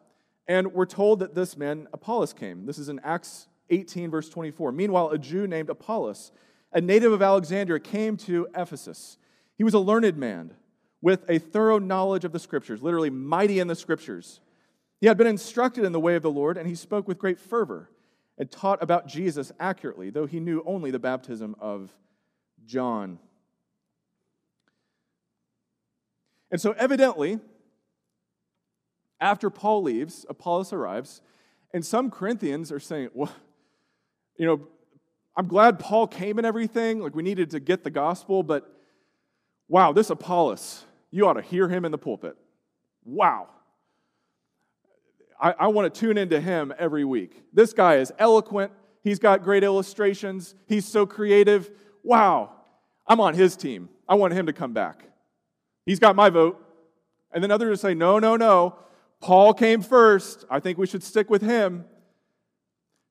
and 0.47 0.73
we're 0.73 0.87
told 0.87 1.21
that 1.21 1.35
this 1.35 1.57
man, 1.57 1.89
Apollos, 1.93 2.33
came. 2.33 2.67
This 2.67 2.79
is 2.79 2.89
in 2.89 3.01
Acts 3.01 3.47
18, 3.71 4.11
verse 4.11 4.29
24. 4.29 4.73
Meanwhile, 4.73 5.11
a 5.11 5.19
Jew 5.19 5.47
named 5.47 5.71
Apollos, 5.71 6.31
a 6.73 6.81
native 6.81 7.13
of 7.13 7.23
Alexandria, 7.23 7.81
came 7.81 8.17
to 8.19 8.49
Ephesus. 8.55 9.17
He 9.57 9.65
was 9.65 9.75
a 9.75 9.79
learned 9.79 10.17
man 10.19 10.53
with 11.01 11.25
a 11.29 11.39
thorough 11.39 11.79
knowledge 11.79 12.25
of 12.25 12.33
the 12.33 12.39
scriptures, 12.39 12.83
literally 12.83 13.11
mighty 13.11 13.61
in 13.61 13.69
the 13.69 13.75
scriptures. 13.75 14.41
He 15.01 15.07
had 15.07 15.17
been 15.17 15.27
instructed 15.27 15.85
in 15.85 15.93
the 15.93 16.01
way 16.01 16.17
of 16.17 16.23
the 16.23 16.31
Lord, 16.31 16.57
and 16.57 16.69
he 16.69 16.75
spoke 16.75 17.09
with 17.09 17.19
great 17.19 17.39
fervor 17.39 17.91
and 18.37 18.51
taught 18.51 18.83
about 18.83 19.07
Jesus 19.07 19.53
accurately, 19.61 20.11
though 20.11 20.27
he 20.27 20.41
knew 20.41 20.63
only 20.67 20.91
the 20.91 20.99
baptism 20.99 21.57
of 21.61 21.95
John. 22.67 23.19
And 26.55 26.61
so, 26.61 26.71
evidently, 26.79 27.41
after 29.21 29.51
Paul 29.51 29.83
leaves, 29.83 30.25
Apollos 30.29 30.73
arrives, 30.73 31.21
and 31.73 31.85
some 31.85 32.13
Corinthians 32.13 32.71
are 32.71 32.79
saying, 32.79 33.09
well, 33.13 33.33
you 34.37 34.47
know, 34.47 34.61
I'm 35.37 35.49
glad 35.49 35.81
Paul 35.81 36.07
came 36.07 36.39
and 36.39 36.47
everything. 36.47 37.01
Like, 37.01 37.17
we 37.17 37.25
needed 37.25 37.51
to 37.51 37.59
get 37.59 37.83
the 37.83 37.91
gospel, 37.91 38.45
but 38.45 38.73
wow, 39.67 39.93
this 39.93 40.11
Apollos, 40.11 40.85
you 41.11 41.27
ought 41.27 41.33
to 41.33 41.43
hear 41.43 41.69
him 41.69 41.85
in 41.85 41.91
the 41.91 41.99
pulpit. 41.99 42.37
Wow. 43.05 43.49
I, 45.41 45.55
I 45.59 45.67
want 45.67 45.93
to 45.93 46.01
tune 46.01 46.17
into 46.17 46.41
him 46.41 46.73
every 46.79 47.05
week. 47.05 47.43
This 47.53 47.73
guy 47.73 47.97
is 47.97 48.13
eloquent. 48.17 48.71
He's 49.03 49.19
got 49.19 49.43
great 49.43 49.65
illustrations. 49.65 50.55
He's 50.69 50.87
so 50.87 51.05
creative. 51.05 51.69
Wow. 52.05 52.53
I'm 53.09 53.19
on 53.19 53.35
his 53.35 53.57
team. 53.57 53.89
I 54.09 54.15
want 54.15 54.35
him 54.35 54.47
to 54.47 54.53
come 54.53 54.73
back. 54.73 55.07
He's 55.87 55.99
got 55.99 56.17
my 56.17 56.31
vote. 56.31 56.61
And 57.33 57.43
then 57.43 57.51
others 57.51 57.81
say, 57.81 57.95
no, 57.95 58.19
no, 58.19 58.37
no. 58.37 58.77
Paul 59.21 59.55
came 59.55 59.83
first. 59.83 60.45
I 60.51 60.61
think 60.61 60.79
we 60.79 60.87
should 60.87 61.03
stick 61.03 61.31
with 61.31 61.43
him. 61.43 61.85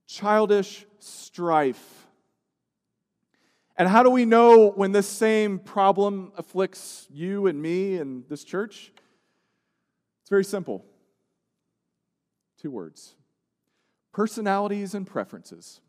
Childish 0.07 0.85
strife. 0.99 2.07
And 3.75 3.89
how 3.89 4.03
do 4.03 4.09
we 4.09 4.25
know 4.25 4.69
when 4.69 4.91
this 4.91 5.07
same 5.07 5.59
problem 5.59 6.31
afflicts 6.37 7.07
you 7.11 7.47
and 7.47 7.61
me 7.61 7.97
and 7.97 8.23
this 8.29 8.43
church? 8.43 8.91
It's 10.21 10.29
very 10.29 10.43
simple. 10.43 10.85
Two 12.61 12.71
words 12.71 13.15
personalities 14.13 14.93
and 14.93 15.07
preferences. 15.07 15.81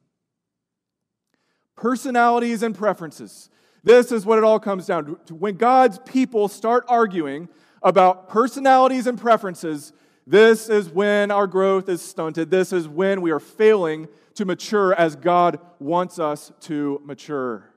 Personalities 1.77 2.63
and 2.63 2.75
preferences. 2.75 3.51
This 3.85 4.11
is 4.11 4.25
what 4.25 4.39
it 4.39 4.45
all 4.45 4.59
comes 4.59 4.87
down 4.87 5.19
to. 5.27 5.35
When 5.35 5.57
God's 5.57 5.99
people 6.01 6.49
start 6.49 6.85
arguing 6.89 7.51
about 7.83 8.31
personalities 8.31 9.07
and 9.07 9.21
preferences, 9.21 9.93
this 10.27 10.71
is 10.71 10.89
when 10.89 11.31
our 11.31 11.47
growth 11.47 11.91
is 11.91 12.01
stunted. 12.01 12.51
This 12.51 12.73
is 12.73 12.89
when 12.89 13.21
we 13.21 13.31
are 13.31 13.39
failing 13.39 14.09
to 14.35 14.47
mature 14.47 14.95
as 14.95 15.17
God 15.17 15.61
wants 15.79 16.19
us 16.19 16.51
to 16.63 17.01
mature. 17.05 17.71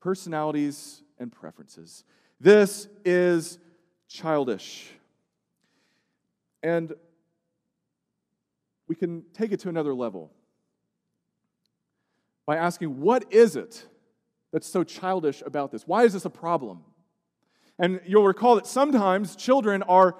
Personalities 0.00 1.04
and 1.16 1.30
preferences. 1.30 2.02
This 2.40 2.88
is 3.04 3.60
childish. 4.08 4.90
And 6.60 6.92
we 8.88 8.96
can 8.96 9.22
take 9.32 9.52
it 9.52 9.60
to 9.60 9.68
another 9.68 9.94
level 9.94 10.32
by 12.46 12.56
asking, 12.56 13.00
what 13.00 13.32
is 13.32 13.54
it 13.54 13.86
that's 14.52 14.68
so 14.68 14.84
childish 14.84 15.42
about 15.44 15.72
this? 15.72 15.86
Why 15.86 16.04
is 16.04 16.12
this 16.12 16.24
a 16.24 16.30
problem? 16.30 16.84
And 17.78 18.00
you'll 18.06 18.26
recall 18.26 18.54
that 18.56 18.66
sometimes 18.66 19.34
children 19.34 19.82
are 19.84 20.16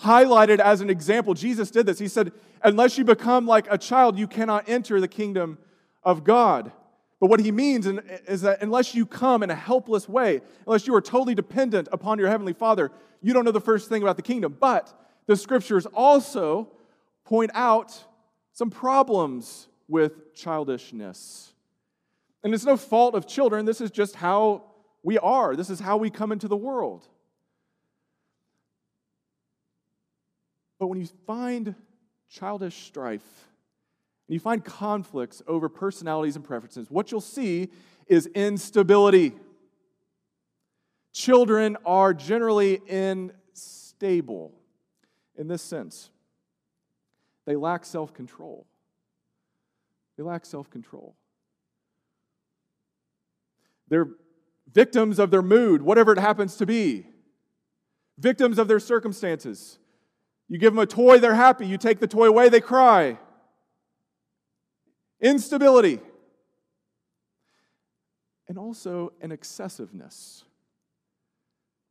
highlighted 0.00 0.58
as 0.58 0.80
an 0.80 0.90
example. 0.90 1.34
Jesus 1.34 1.70
did 1.70 1.86
this. 1.86 1.98
He 1.98 2.08
said, 2.08 2.32
Unless 2.62 2.98
you 2.98 3.04
become 3.04 3.46
like 3.46 3.66
a 3.70 3.78
child, 3.78 4.18
you 4.18 4.26
cannot 4.26 4.68
enter 4.68 5.00
the 5.00 5.08
kingdom 5.08 5.58
of 6.02 6.24
God. 6.24 6.72
But 7.20 7.28
what 7.28 7.40
he 7.40 7.52
means 7.52 7.86
is 7.86 8.42
that 8.42 8.62
unless 8.62 8.94
you 8.94 9.04
come 9.04 9.42
in 9.42 9.50
a 9.50 9.54
helpless 9.54 10.08
way, 10.08 10.40
unless 10.66 10.86
you 10.86 10.94
are 10.94 11.02
totally 11.02 11.34
dependent 11.34 11.88
upon 11.92 12.18
your 12.18 12.28
heavenly 12.28 12.54
Father, 12.54 12.90
you 13.20 13.34
don't 13.34 13.44
know 13.44 13.50
the 13.50 13.60
first 13.60 13.88
thing 13.88 14.02
about 14.02 14.16
the 14.16 14.22
kingdom. 14.22 14.56
But 14.58 14.92
the 15.26 15.36
scriptures 15.36 15.86
also 15.86 16.68
point 17.24 17.50
out 17.54 18.02
some 18.52 18.70
problems 18.70 19.68
with 19.86 20.34
childishness. 20.34 21.52
And 22.42 22.54
it's 22.54 22.64
no 22.64 22.76
fault 22.76 23.14
of 23.14 23.26
children, 23.26 23.66
this 23.66 23.80
is 23.80 23.90
just 23.90 24.16
how 24.16 24.64
we 25.02 25.18
are, 25.18 25.56
this 25.56 25.70
is 25.70 25.80
how 25.80 25.96
we 25.96 26.10
come 26.10 26.32
into 26.32 26.48
the 26.48 26.56
world. 26.56 27.06
But 30.78 30.86
when 30.86 30.98
you 30.98 31.08
find 31.26 31.74
childish 32.28 32.86
strife, 32.86 33.48
and 34.26 34.34
you 34.34 34.40
find 34.40 34.64
conflicts 34.64 35.42
over 35.46 35.68
personalities 35.68 36.36
and 36.36 36.44
preferences, 36.44 36.90
what 36.90 37.10
you'll 37.10 37.20
see 37.20 37.68
is 38.06 38.26
instability. 38.26 39.34
Children 41.12 41.76
are 41.84 42.14
generally 42.14 42.80
unstable 42.88 44.52
in 45.36 45.48
this 45.48 45.62
sense. 45.62 46.10
They 47.44 47.56
lack 47.56 47.84
self 47.84 48.14
control. 48.14 48.66
They 50.16 50.22
lack 50.22 50.46
self 50.46 50.70
control. 50.70 51.16
They're 53.90 54.08
victims 54.72 55.18
of 55.18 55.30
their 55.30 55.42
mood, 55.42 55.82
whatever 55.82 56.12
it 56.12 56.18
happens 56.18 56.56
to 56.56 56.66
be, 56.66 57.06
victims 58.18 58.58
of 58.58 58.68
their 58.68 58.78
circumstances. 58.78 59.78
You 60.48 60.58
give 60.58 60.72
them 60.72 60.78
a 60.78 60.86
toy, 60.86 61.18
they're 61.18 61.34
happy. 61.34 61.66
You 61.66 61.76
take 61.76 62.00
the 62.00 62.06
toy 62.06 62.26
away, 62.26 62.48
they 62.48 62.60
cry. 62.60 63.18
Instability. 65.20 66.00
And 68.48 68.58
also 68.58 69.12
an 69.20 69.30
excessiveness. 69.30 70.44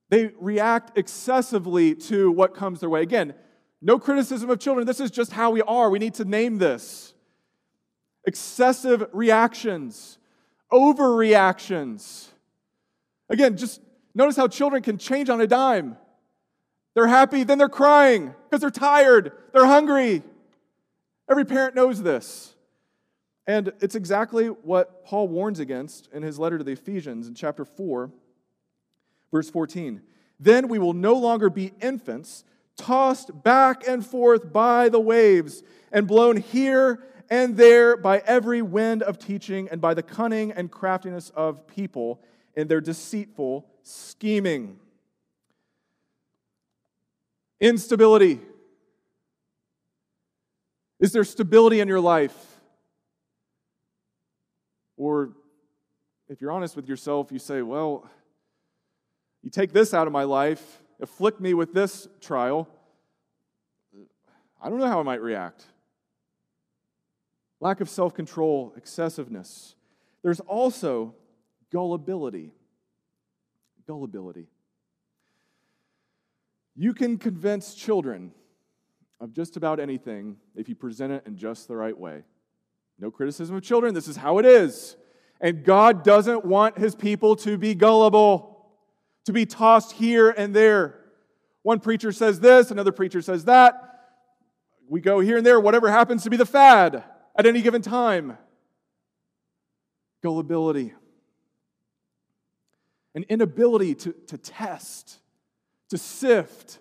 They 0.09 0.31
react 0.39 0.97
excessively 0.97 1.95
to 1.95 2.31
what 2.31 2.53
comes 2.53 2.79
their 2.79 2.89
way. 2.89 3.01
Again, 3.01 3.33
no 3.81 3.97
criticism 3.97 4.49
of 4.49 4.59
children. 4.59 4.85
This 4.85 4.99
is 4.99 5.11
just 5.11 5.31
how 5.31 5.51
we 5.51 5.61
are. 5.61 5.89
We 5.89 5.99
need 5.99 6.15
to 6.15 6.25
name 6.25 6.57
this. 6.57 7.13
Excessive 8.25 9.05
reactions, 9.13 10.18
overreactions. 10.71 12.27
Again, 13.29 13.57
just 13.57 13.81
notice 14.13 14.35
how 14.35 14.47
children 14.47 14.81
can 14.81 14.97
change 14.97 15.29
on 15.29 15.41
a 15.41 15.47
dime. 15.47 15.97
They're 16.95 17.07
happy, 17.07 17.43
then 17.43 17.57
they're 17.57 17.69
crying 17.69 18.33
because 18.49 18.61
they're 18.61 18.69
tired, 18.69 19.31
they're 19.53 19.65
hungry. 19.65 20.23
Every 21.29 21.45
parent 21.45 21.75
knows 21.75 22.01
this. 22.01 22.55
And 23.45 23.71
it's 23.79 23.95
exactly 23.95 24.47
what 24.47 25.05
Paul 25.05 25.27
warns 25.27 25.59
against 25.59 26.07
in 26.13 26.23
his 26.23 26.37
letter 26.37 26.57
to 26.57 26.63
the 26.63 26.71
Ephesians 26.71 27.27
in 27.27 27.35
chapter 27.35 27.65
4, 27.65 28.11
verse 29.31 29.49
14. 29.49 30.01
Then 30.39 30.67
we 30.67 30.79
will 30.79 30.93
no 30.93 31.13
longer 31.13 31.49
be 31.49 31.73
infants 31.81 32.43
tossed 32.79 33.43
back 33.43 33.85
and 33.87 34.05
forth 34.05 34.51
by 34.51 34.89
the 34.89 34.99
waves, 34.99 35.63
and 35.91 36.07
blown 36.07 36.37
here 36.37 37.03
and 37.29 37.57
there 37.57 37.95
by 37.95 38.19
every 38.25 38.61
wind 38.61 39.03
of 39.03 39.19
teaching, 39.19 39.69
and 39.69 39.79
by 39.79 39.93
the 39.93 40.03
cunning 40.03 40.51
and 40.51 40.71
craftiness 40.71 41.29
of 41.31 41.67
people 41.67 42.21
in 42.55 42.67
their 42.67 42.81
deceitful 42.81 43.65
scheming. 43.83 44.79
Instability. 47.59 48.39
Is 50.99 51.11
there 51.11 51.23
stability 51.23 51.79
in 51.79 51.87
your 51.87 51.99
life? 51.99 52.35
Or 54.97 55.31
if 56.27 56.41
you're 56.41 56.51
honest 56.51 56.75
with 56.75 56.89
yourself, 56.89 57.31
you 57.31 57.39
say, 57.39 57.61
well, 57.61 58.09
you 59.41 59.49
take 59.49 59.71
this 59.71 59.93
out 59.93 60.07
of 60.07 60.13
my 60.13 60.23
life, 60.23 60.81
afflict 60.99 61.39
me 61.39 61.53
with 61.53 61.73
this 61.73 62.07
trial, 62.19 62.67
I 64.61 64.69
don't 64.69 64.79
know 64.79 64.87
how 64.87 64.99
I 64.99 65.03
might 65.03 65.21
react. 65.21 65.63
Lack 67.61 67.81
of 67.81 67.89
self 67.89 68.13
control, 68.13 68.73
excessiveness. 68.77 69.75
There's 70.23 70.39
also 70.41 71.15
gullibility. 71.71 72.53
Gullibility. 73.87 74.47
You 76.75 76.93
can 76.93 77.17
convince 77.17 77.73
children 77.73 78.31
of 79.19 79.33
just 79.33 79.57
about 79.57 79.79
anything 79.79 80.37
if 80.55 80.69
you 80.69 80.75
present 80.75 81.11
it 81.11 81.23
in 81.25 81.35
just 81.35 81.67
the 81.67 81.75
right 81.75 81.97
way. 81.97 82.23
No 82.97 83.11
criticism 83.11 83.55
of 83.55 83.63
children, 83.63 83.93
this 83.93 84.07
is 84.07 84.15
how 84.15 84.37
it 84.37 84.45
is. 84.45 84.95
And 85.41 85.63
God 85.63 86.03
doesn't 86.03 86.45
want 86.45 86.77
his 86.77 86.95
people 86.95 87.35
to 87.37 87.57
be 87.57 87.75
gullible 87.75 88.49
to 89.25 89.33
be 89.33 89.45
tossed 89.45 89.91
here 89.91 90.31
and 90.31 90.55
there. 90.55 90.99
One 91.61 91.79
preacher 91.79 92.11
says 92.11 92.39
this, 92.39 92.71
another 92.71 92.91
preacher 92.91 93.21
says 93.21 93.45
that. 93.45 93.75
We 94.87 95.01
go 95.01 95.19
here 95.19 95.37
and 95.37 95.45
there, 95.45 95.59
whatever 95.59 95.91
happens 95.91 96.23
to 96.23 96.29
be 96.29 96.37
the 96.37 96.45
fad 96.45 97.03
at 97.39 97.45
any 97.45 97.61
given 97.61 97.81
time. 97.81 98.37
Gullibility. 100.21 100.93
An 103.15 103.23
inability 103.29 103.95
to, 103.95 104.13
to 104.27 104.37
test, 104.37 105.19
to 105.89 105.97
sift, 105.97 106.79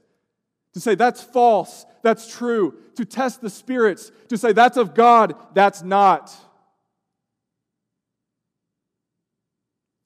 to 0.75 0.81
say 0.81 0.97
that's 0.97 1.23
false, 1.23 1.87
that's 2.03 2.37
true, 2.37 2.75
to 2.97 3.05
test 3.05 3.41
the 3.41 3.49
spirits, 3.49 4.11
to 4.31 4.37
say 4.37 4.53
that's 4.53 4.77
of 4.77 4.95
God, 4.95 5.37
that's 5.55 5.83
not. 5.83 6.35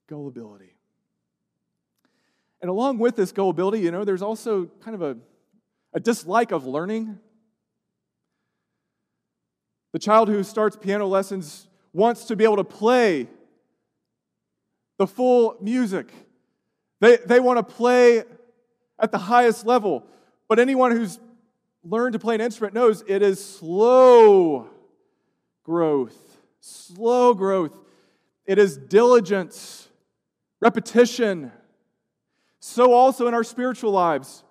Gullibility. 0.06 0.74
And 2.60 2.68
along 2.68 2.98
with 2.98 3.16
this 3.16 3.32
gullibility, 3.32 3.80
you 3.80 3.90
know, 3.90 4.04
there's 4.04 4.22
also 4.22 4.66
kind 4.84 4.94
of 4.94 5.00
a, 5.00 5.16
a 5.94 6.00
dislike 6.00 6.52
of 6.52 6.66
learning. 6.66 7.18
The 9.92 9.98
child 9.98 10.28
who 10.28 10.42
starts 10.42 10.76
piano 10.76 11.06
lessons 11.06 11.68
wants 11.92 12.24
to 12.24 12.36
be 12.36 12.44
able 12.44 12.56
to 12.56 12.64
play 12.64 13.28
the 14.98 15.06
full 15.06 15.56
music. 15.60 16.12
They, 17.00 17.18
they 17.18 17.40
want 17.40 17.58
to 17.58 17.74
play 17.74 18.24
at 18.98 19.12
the 19.12 19.18
highest 19.18 19.66
level. 19.66 20.06
But 20.48 20.58
anyone 20.58 20.92
who's 20.92 21.18
learned 21.84 22.14
to 22.14 22.18
play 22.18 22.34
an 22.34 22.40
instrument 22.40 22.74
knows 22.74 23.02
it 23.06 23.22
is 23.22 23.44
slow 23.44 24.68
growth. 25.64 26.16
Slow 26.60 27.34
growth. 27.34 27.76
It 28.46 28.58
is 28.58 28.76
diligence, 28.76 29.88
repetition. 30.60 31.52
So, 32.60 32.92
also 32.92 33.26
in 33.26 33.34
our 33.34 33.44
spiritual 33.44 33.90
lives, 33.90 34.44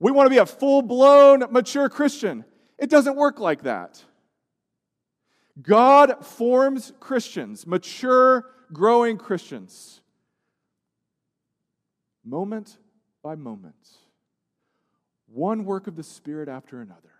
we 0.00 0.10
want 0.10 0.26
to 0.26 0.30
be 0.30 0.38
a 0.38 0.46
full 0.46 0.82
blown, 0.82 1.44
mature 1.50 1.88
Christian. 1.88 2.44
It 2.78 2.90
doesn't 2.90 3.16
work 3.16 3.38
like 3.38 3.62
that. 3.62 4.02
God 5.60 6.24
forms 6.24 6.92
Christians, 6.98 7.66
mature, 7.66 8.46
growing 8.72 9.18
Christians, 9.18 10.00
moment 12.24 12.78
by 13.22 13.36
moment. 13.36 13.74
One 15.26 15.64
work 15.64 15.86
of 15.86 15.96
the 15.96 16.02
Spirit 16.02 16.48
after 16.48 16.80
another, 16.80 17.12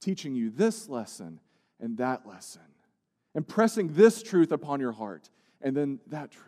teaching 0.00 0.34
you 0.34 0.50
this 0.50 0.88
lesson 0.88 1.38
and 1.78 1.96
that 1.98 2.26
lesson, 2.26 2.62
impressing 3.34 3.92
this 3.92 4.22
truth 4.22 4.50
upon 4.50 4.80
your 4.80 4.92
heart 4.92 5.30
and 5.60 5.76
then 5.76 6.00
that 6.08 6.32
truth, 6.32 6.46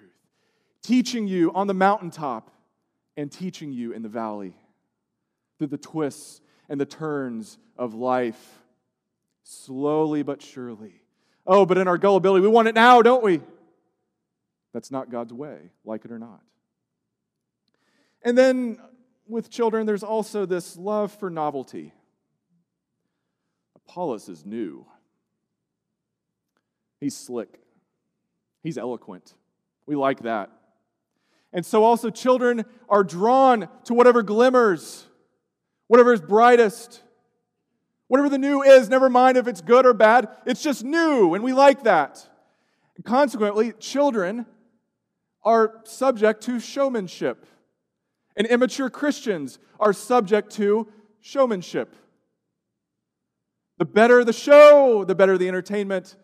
teaching 0.83 1.29
you 1.29 1.53
on 1.55 1.69
the 1.69 1.75
mountaintop 1.75 2.51
and 3.17 3.31
teaching 3.31 3.73
you 3.73 3.93
in 3.93 4.03
the 4.03 4.09
valley 4.09 4.57
through 5.59 5.69
the 5.69 5.79
twists 5.79 6.41
and 6.69 6.81
the 6.81 6.87
turns 6.87 7.59
of 7.77 7.95
life, 7.95 8.63
slowly 9.45 10.23
but 10.23 10.43
surely 10.43 11.02
Oh, 11.47 11.67
but 11.67 11.79
in 11.79 11.89
our 11.89 11.99
gullibility, 11.99 12.43
we 12.43 12.49
want 12.49 12.69
it 12.69 12.75
now, 12.75 13.03
don't 13.03 13.23
we? 13.23 13.41
That's 14.73 14.91
not 14.91 15.11
God's 15.11 15.33
way, 15.33 15.71
like 15.85 16.05
it 16.05 16.13
or 16.13 16.19
not. 16.19 16.41
And 18.23 18.39
then 18.39 18.79
with 19.27 19.51
children, 19.51 19.87
there's 19.87 20.03
also 20.03 20.47
this 20.47 20.77
love 20.77 21.13
for 21.13 21.31
novelty. 21.31 21.93
Apollos 23.75 24.29
is 24.29 24.47
new. 24.47 24.87
He's 27.01 27.17
slick. 27.17 27.61
He's 28.63 28.79
eloquent. 28.79 29.35
We 29.87 29.97
like 29.97 30.23
that. 30.23 30.51
And 31.53 31.67
so 31.67 31.85
also 31.85 32.11
children 32.11 32.65
are 32.89 33.05
drawn 33.05 33.69
to 33.85 33.95
whatever 33.95 34.23
glimmers, 34.23 35.07
whatever 35.89 36.13
is 36.13 36.21
brightest. 36.21 37.03
Whatever 38.13 38.29
the 38.29 38.37
new 38.37 38.61
is, 38.61 38.91
never 38.91 39.09
mind 39.09 39.39
if 39.39 39.49
it's 39.49 39.63
good 39.63 39.87
or 39.87 39.95
bad, 39.95 40.29
it's 40.45 40.63
just 40.63 40.85
new, 40.85 41.33
and 41.33 41.43
we 41.43 41.55
like 41.55 41.85
that. 41.85 42.29
Consequently, 43.07 43.73
children 43.81 44.45
are 45.43 45.81
subject 45.85 46.43
to 46.43 46.61
showmanship, 46.61 47.47
and 48.37 48.47
immature 48.47 48.91
Christians 48.91 49.59
are 49.81 49.95
subject 49.95 50.51
to 50.57 50.89
showmanship. 51.23 51.97
The 53.79 53.87
better 53.87 54.25
the 54.25 54.35
show, 54.35 55.05
the 55.05 55.15
better 55.15 55.39
the 55.39 55.49
entertainment, 55.49 56.15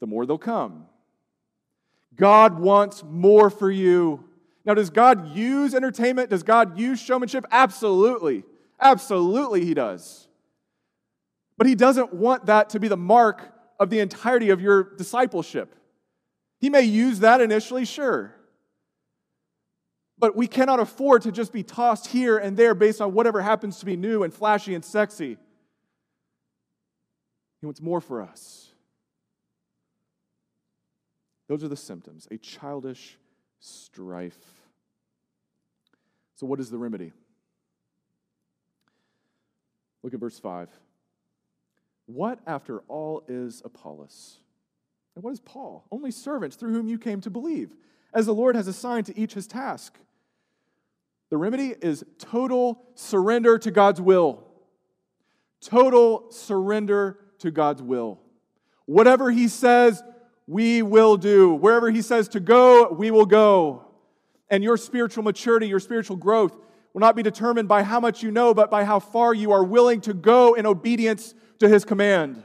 the 0.00 0.08
more 0.08 0.26
they'll 0.26 0.38
come. 0.38 0.86
God 2.16 2.58
wants 2.58 3.04
more 3.04 3.48
for 3.48 3.70
you. 3.70 4.24
Now, 4.64 4.74
does 4.74 4.90
God 4.90 5.36
use 5.36 5.72
entertainment? 5.72 6.30
Does 6.30 6.42
God 6.42 6.76
use 6.76 7.00
showmanship? 7.00 7.46
Absolutely. 7.52 8.42
Absolutely, 8.80 9.64
He 9.64 9.74
does. 9.74 10.26
But 11.58 11.66
he 11.66 11.74
doesn't 11.74 12.12
want 12.12 12.46
that 12.46 12.70
to 12.70 12.80
be 12.80 12.88
the 12.88 12.96
mark 12.96 13.52
of 13.78 13.90
the 13.90 14.00
entirety 14.00 14.50
of 14.50 14.60
your 14.60 14.94
discipleship. 14.96 15.74
He 16.60 16.70
may 16.70 16.82
use 16.82 17.20
that 17.20 17.40
initially, 17.40 17.84
sure. 17.84 18.34
But 20.18 20.36
we 20.36 20.46
cannot 20.46 20.78
afford 20.78 21.22
to 21.22 21.32
just 21.32 21.52
be 21.52 21.62
tossed 21.62 22.06
here 22.06 22.38
and 22.38 22.56
there 22.56 22.74
based 22.74 23.00
on 23.00 23.12
whatever 23.12 23.42
happens 23.42 23.78
to 23.80 23.86
be 23.86 23.96
new 23.96 24.22
and 24.22 24.32
flashy 24.32 24.74
and 24.74 24.84
sexy. 24.84 25.36
He 27.60 27.66
wants 27.66 27.80
more 27.80 28.00
for 28.00 28.22
us. 28.22 28.72
Those 31.48 31.64
are 31.64 31.68
the 31.68 31.76
symptoms 31.76 32.28
a 32.30 32.38
childish 32.38 33.18
strife. 33.58 34.38
So, 36.36 36.46
what 36.46 36.60
is 36.60 36.70
the 36.70 36.78
remedy? 36.78 37.12
Look 40.02 40.14
at 40.14 40.20
verse 40.20 40.38
5. 40.38 40.68
What, 42.06 42.40
after 42.46 42.80
all, 42.88 43.22
is 43.28 43.62
Apollos? 43.64 44.38
And 45.14 45.24
what 45.24 45.32
is 45.32 45.40
Paul? 45.40 45.86
Only 45.90 46.10
servants 46.10 46.56
through 46.56 46.72
whom 46.72 46.88
you 46.88 46.98
came 46.98 47.20
to 47.22 47.30
believe, 47.30 47.74
as 48.12 48.26
the 48.26 48.34
Lord 48.34 48.56
has 48.56 48.66
assigned 48.66 49.06
to 49.06 49.18
each 49.18 49.34
his 49.34 49.46
task. 49.46 49.98
The 51.30 51.36
remedy 51.36 51.74
is 51.80 52.04
total 52.18 52.82
surrender 52.94 53.58
to 53.58 53.70
God's 53.70 54.00
will. 54.00 54.44
Total 55.60 56.30
surrender 56.30 57.18
to 57.38 57.50
God's 57.50 57.82
will. 57.82 58.20
Whatever 58.84 59.30
he 59.30 59.48
says, 59.48 60.02
we 60.46 60.82
will 60.82 61.16
do. 61.16 61.54
Wherever 61.54 61.90
he 61.90 62.02
says 62.02 62.28
to 62.28 62.40
go, 62.40 62.92
we 62.92 63.10
will 63.10 63.26
go. 63.26 63.84
And 64.50 64.62
your 64.62 64.76
spiritual 64.76 65.22
maturity, 65.22 65.68
your 65.68 65.80
spiritual 65.80 66.16
growth 66.16 66.56
will 66.92 67.00
not 67.00 67.16
be 67.16 67.22
determined 67.22 67.68
by 67.68 67.82
how 67.82 68.00
much 68.00 68.22
you 68.22 68.30
know, 68.30 68.52
but 68.52 68.70
by 68.70 68.84
how 68.84 68.98
far 68.98 69.32
you 69.32 69.52
are 69.52 69.64
willing 69.64 70.00
to 70.02 70.14
go 70.14 70.54
in 70.54 70.66
obedience 70.66 71.34
to 71.58 71.68
his 71.68 71.84
command, 71.84 72.42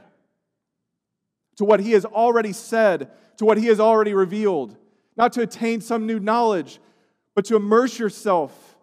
to 1.56 1.64
what 1.64 1.80
he 1.80 1.92
has 1.92 2.04
already 2.04 2.52
said, 2.52 3.10
to 3.36 3.44
what 3.44 3.58
he 3.58 3.66
has 3.66 3.80
already 3.80 4.14
revealed, 4.14 4.76
not 5.16 5.32
to 5.32 5.42
attain 5.42 5.80
some 5.80 6.06
new 6.06 6.18
knowledge, 6.18 6.80
but 7.34 7.44
to 7.46 7.56
immerse 7.56 7.98
yourself 7.98 8.76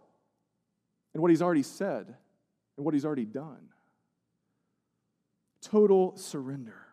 in 1.13 1.21
what 1.21 1.31
he's 1.31 1.41
already 1.41 1.63
said 1.63 2.15
and 2.77 2.85
what 2.85 2.93
he's 2.93 3.05
already 3.05 3.25
done. 3.25 3.69
Total 5.61 6.15
surrender. 6.15 6.85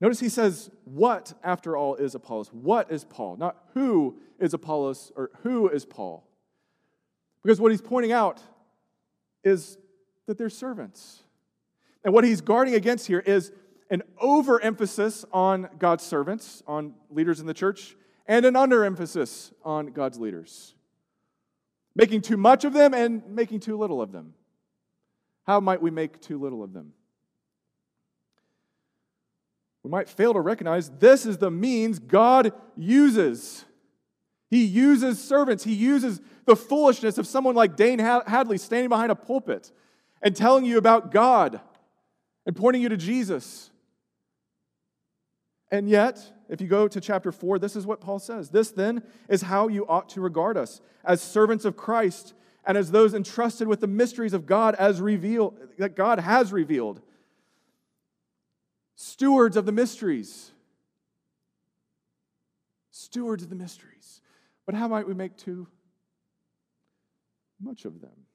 Notice 0.00 0.20
he 0.20 0.28
says, 0.28 0.70
What, 0.84 1.32
after 1.42 1.76
all, 1.76 1.96
is 1.96 2.14
Apollos? 2.14 2.48
What 2.52 2.92
is 2.92 3.04
Paul? 3.04 3.36
Not 3.38 3.56
who 3.74 4.18
is 4.38 4.54
Apollos 4.54 5.10
or 5.16 5.30
who 5.42 5.68
is 5.68 5.84
Paul. 5.84 6.25
Because 7.46 7.60
what 7.60 7.70
he's 7.70 7.80
pointing 7.80 8.10
out 8.10 8.42
is 9.44 9.78
that 10.26 10.36
they're 10.36 10.50
servants. 10.50 11.22
And 12.02 12.12
what 12.12 12.24
he's 12.24 12.40
guarding 12.40 12.74
against 12.74 13.06
here 13.06 13.20
is 13.20 13.52
an 13.88 14.02
overemphasis 14.20 15.24
on 15.32 15.68
God's 15.78 16.02
servants, 16.02 16.64
on 16.66 16.94
leaders 17.08 17.38
in 17.38 17.46
the 17.46 17.54
church, 17.54 17.94
and 18.26 18.44
an 18.44 18.54
underemphasis 18.54 19.52
on 19.64 19.92
God's 19.92 20.18
leaders. 20.18 20.74
Making 21.94 22.20
too 22.20 22.36
much 22.36 22.64
of 22.64 22.72
them 22.72 22.92
and 22.92 23.22
making 23.28 23.60
too 23.60 23.78
little 23.78 24.02
of 24.02 24.10
them. 24.10 24.34
How 25.46 25.60
might 25.60 25.80
we 25.80 25.92
make 25.92 26.20
too 26.20 26.40
little 26.40 26.64
of 26.64 26.72
them? 26.72 26.94
We 29.84 29.90
might 29.90 30.08
fail 30.08 30.34
to 30.34 30.40
recognize 30.40 30.90
this 30.98 31.24
is 31.24 31.38
the 31.38 31.52
means 31.52 32.00
God 32.00 32.52
uses. 32.76 33.64
He 34.48 34.64
uses 34.64 35.22
servants. 35.22 35.64
He 35.64 35.74
uses 35.74 36.20
the 36.44 36.56
foolishness 36.56 37.18
of 37.18 37.26
someone 37.26 37.54
like 37.54 37.76
Dane 37.76 37.98
Hadley 37.98 38.58
standing 38.58 38.88
behind 38.88 39.10
a 39.10 39.16
pulpit 39.16 39.72
and 40.22 40.34
telling 40.34 40.64
you 40.64 40.78
about 40.78 41.10
God 41.10 41.60
and 42.46 42.54
pointing 42.54 42.82
you 42.82 42.88
to 42.88 42.96
Jesus. 42.96 43.70
And 45.70 45.88
yet, 45.88 46.20
if 46.48 46.60
you 46.60 46.68
go 46.68 46.86
to 46.86 47.00
chapter 47.00 47.32
4, 47.32 47.58
this 47.58 47.74
is 47.74 47.86
what 47.86 48.00
Paul 48.00 48.20
says. 48.20 48.50
This 48.50 48.70
then 48.70 49.02
is 49.28 49.42
how 49.42 49.66
you 49.66 49.84
ought 49.88 50.08
to 50.10 50.20
regard 50.20 50.56
us 50.56 50.80
as 51.04 51.20
servants 51.20 51.64
of 51.64 51.76
Christ 51.76 52.34
and 52.64 52.78
as 52.78 52.90
those 52.90 53.14
entrusted 53.14 53.66
with 53.66 53.80
the 53.80 53.86
mysteries 53.88 54.32
of 54.32 54.46
God 54.46 54.76
as 54.76 55.00
revealed 55.00 55.58
that 55.78 55.96
God 55.96 56.20
has 56.20 56.52
revealed. 56.52 57.00
Stewards 58.94 59.56
of 59.56 59.66
the 59.66 59.72
mysteries. 59.72 60.52
Stewards 62.90 63.42
of 63.42 63.50
the 63.50 63.56
mysteries. 63.56 64.20
But 64.66 64.74
how 64.74 64.88
might 64.88 65.06
we 65.06 65.14
make 65.14 65.36
too 65.36 65.68
much 67.62 67.84
of 67.84 68.00
them? 68.00 68.26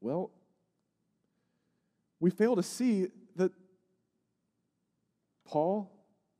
Well, 0.00 0.30
we 2.18 2.30
fail 2.30 2.56
to 2.56 2.62
see 2.62 3.08
that 3.36 3.52
Paul, 5.44 5.90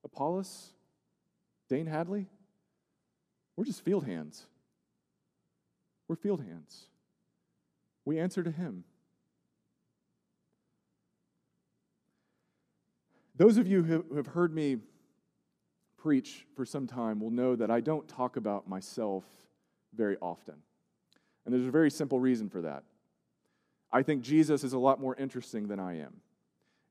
Apollos, 0.04 0.72
Dane 1.68 1.86
Hadley, 1.86 2.26
we're 3.56 3.64
just 3.64 3.84
field 3.84 4.06
hands. 4.06 4.46
We're 6.08 6.16
field 6.16 6.40
hands. 6.40 6.86
We 8.04 8.18
answer 8.18 8.42
to 8.42 8.50
him. 8.50 8.84
Those 13.36 13.56
of 13.56 13.68
you 13.68 13.82
who 13.82 14.16
have 14.16 14.26
heard 14.28 14.54
me 14.54 14.78
preach 15.98 16.46
for 16.56 16.64
some 16.64 16.86
time 16.86 17.20
will 17.20 17.30
know 17.30 17.56
that 17.56 17.70
I 17.70 17.80
don't 17.80 18.08
talk 18.08 18.36
about 18.36 18.68
myself 18.68 19.24
very 19.94 20.16
often. 20.22 20.54
And 21.44 21.54
there's 21.54 21.66
a 21.66 21.70
very 21.70 21.90
simple 21.90 22.20
reason 22.20 22.48
for 22.48 22.62
that. 22.62 22.84
I 23.92 24.02
think 24.02 24.22
Jesus 24.22 24.64
is 24.64 24.72
a 24.72 24.78
lot 24.78 25.00
more 25.00 25.16
interesting 25.16 25.68
than 25.68 25.80
I 25.80 25.98
am. 25.98 26.20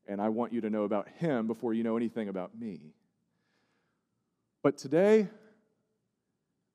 and 0.08 0.22
I 0.22 0.30
want 0.30 0.54
you 0.54 0.62
to 0.62 0.70
know 0.70 0.84
about 0.84 1.08
him 1.20 1.48
before 1.48 1.74
you 1.74 1.84
know 1.84 1.98
anything 1.98 2.30
about 2.30 2.58
me. 2.58 2.94
But 4.64 4.78
today, 4.78 5.28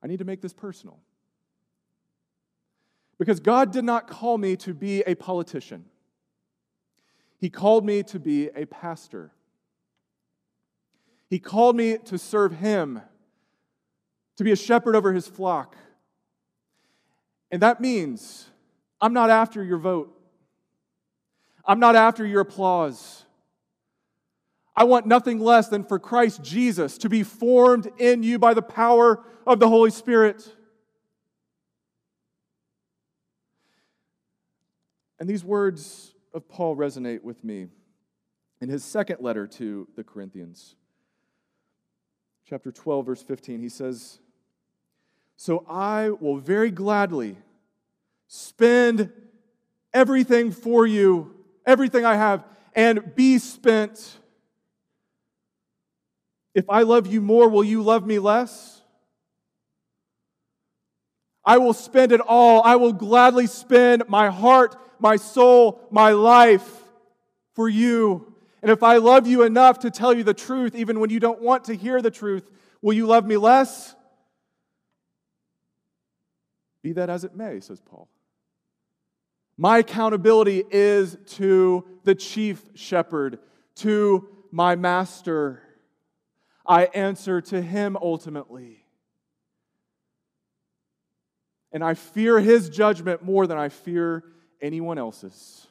I 0.01 0.07
need 0.07 0.19
to 0.19 0.25
make 0.25 0.41
this 0.41 0.53
personal. 0.53 0.99
Because 3.17 3.39
God 3.39 3.71
did 3.71 3.83
not 3.83 4.07
call 4.07 4.37
me 4.37 4.55
to 4.57 4.73
be 4.73 5.01
a 5.01 5.15
politician, 5.15 5.85
He 7.37 7.49
called 7.49 7.85
me 7.85 8.03
to 8.03 8.19
be 8.19 8.49
a 8.55 8.65
pastor. 8.65 9.31
He 11.33 11.39
called 11.39 11.75
me 11.75 11.97
to 11.97 12.19
serve 12.19 12.59
Him, 12.59 13.01
to 14.37 14.43
be 14.43 14.51
a 14.51 14.55
shepherd 14.55 14.95
over 14.95 15.11
His 15.11 15.27
flock. 15.27 15.75
And 17.49 17.59
that 17.63 17.81
means 17.81 18.51
I'm 19.01 19.13
not 19.13 19.31
after 19.31 19.63
your 19.63 19.79
vote. 19.79 20.15
I'm 21.65 21.79
not 21.79 21.95
after 21.95 22.23
your 22.23 22.41
applause. 22.41 23.25
I 24.75 24.83
want 24.83 25.07
nothing 25.07 25.39
less 25.39 25.69
than 25.69 25.85
for 25.85 25.97
Christ 25.97 26.43
Jesus 26.43 26.99
to 26.99 27.09
be 27.09 27.23
formed 27.23 27.89
in 27.97 28.21
you 28.21 28.37
by 28.37 28.53
the 28.53 28.61
power 28.61 29.25
of 29.47 29.59
the 29.59 29.67
Holy 29.67 29.89
Spirit. 29.89 30.47
And 35.19 35.27
these 35.27 35.43
words 35.43 36.13
of 36.31 36.47
Paul 36.47 36.75
resonate 36.75 37.23
with 37.23 37.43
me 37.43 37.69
in 38.61 38.69
his 38.69 38.83
second 38.83 39.17
letter 39.19 39.47
to 39.47 39.87
the 39.95 40.03
Corinthians. 40.03 40.75
Chapter 42.49 42.71
12, 42.71 43.05
verse 43.05 43.23
15, 43.23 43.61
he 43.61 43.69
says, 43.69 44.19
So 45.37 45.65
I 45.69 46.09
will 46.09 46.37
very 46.37 46.71
gladly 46.71 47.37
spend 48.27 49.11
everything 49.93 50.51
for 50.51 50.85
you, 50.85 51.35
everything 51.65 52.03
I 52.03 52.15
have, 52.15 52.43
and 52.75 53.15
be 53.15 53.37
spent. 53.37 54.17
If 56.53 56.69
I 56.69 56.81
love 56.81 57.07
you 57.07 57.21
more, 57.21 57.47
will 57.47 57.63
you 57.63 57.81
love 57.81 58.05
me 58.05 58.19
less? 58.19 58.81
I 61.45 61.57
will 61.57 61.73
spend 61.73 62.11
it 62.11 62.21
all. 62.21 62.61
I 62.63 62.75
will 62.75 62.93
gladly 62.93 63.47
spend 63.47 64.03
my 64.07 64.29
heart, 64.29 64.75
my 64.99 65.15
soul, 65.15 65.81
my 65.91 66.11
life 66.11 66.67
for 67.53 67.69
you. 67.69 68.32
And 68.63 68.71
if 68.71 68.81
I 68.81 68.95
love 68.95 69.27
you 69.27 69.43
enough 69.43 69.79
to 69.79 69.91
tell 69.91 70.13
you 70.13 70.23
the 70.23 70.33
truth, 70.33 70.73
even 70.73 71.01
when 71.01 71.09
you 71.09 71.19
don't 71.19 71.41
want 71.41 71.65
to 71.65 71.75
hear 71.75 72.01
the 72.01 72.09
truth, 72.09 72.49
will 72.81 72.93
you 72.93 73.05
love 73.05 73.25
me 73.25 73.35
less? 73.35 73.93
Be 76.81 76.93
that 76.93 77.09
as 77.09 77.25
it 77.25 77.35
may, 77.35 77.59
says 77.59 77.81
Paul. 77.81 78.07
My 79.57 79.79
accountability 79.79 80.63
is 80.71 81.17
to 81.31 81.85
the 82.05 82.15
chief 82.15 82.63
shepherd, 82.73 83.39
to 83.75 84.29
my 84.49 84.77
master. 84.77 85.61
I 86.65 86.85
answer 86.85 87.41
to 87.41 87.61
him 87.61 87.97
ultimately. 88.01 88.85
And 91.73 91.83
I 91.83 91.95
fear 91.95 92.39
his 92.39 92.69
judgment 92.69 93.23
more 93.23 93.45
than 93.45 93.57
I 93.57 93.67
fear 93.67 94.23
anyone 94.61 94.97
else's. 94.97 95.67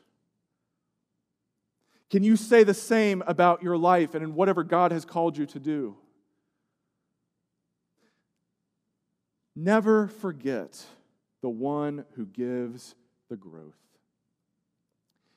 Can 2.12 2.22
you 2.22 2.36
say 2.36 2.62
the 2.62 2.74
same 2.74 3.22
about 3.26 3.62
your 3.62 3.78
life 3.78 4.14
and 4.14 4.22
in 4.22 4.34
whatever 4.34 4.62
God 4.62 4.92
has 4.92 5.06
called 5.06 5.38
you 5.38 5.46
to 5.46 5.58
do? 5.58 5.96
Never 9.56 10.08
forget 10.08 10.84
the 11.40 11.48
one 11.48 12.04
who 12.14 12.26
gives 12.26 12.94
the 13.30 13.36
growth. 13.36 13.78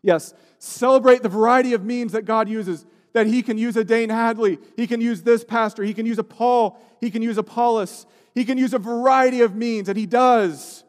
Yes, 0.02 0.34
celebrate 0.60 1.24
the 1.24 1.30
variety 1.30 1.72
of 1.74 1.86
means 1.86 2.12
that 2.12 2.26
God 2.26 2.50
uses, 2.50 2.86
that 3.14 3.26
He 3.26 3.42
can 3.42 3.58
use 3.58 3.78
a 3.78 3.86
Dane 3.86 4.10
Hadley, 4.10 4.60
He 4.76 4.86
can 4.86 5.00
use 5.00 5.24
this 5.24 5.46
pastor, 5.46 5.82
He 5.82 5.94
can 5.94 6.06
use 6.06 6.20
a 6.20 6.26
Paul, 6.26 6.78
He 7.00 7.10
can 7.10 7.22
use 7.22 7.38
a 7.38 7.40
Apollos, 7.40 8.06
He 8.34 8.44
can 8.44 8.58
use 8.58 8.74
a 8.74 8.80
variety 8.80 9.40
of 9.40 9.56
means, 9.56 9.88
and 9.88 9.98
He 9.98 10.06
does 10.06 10.84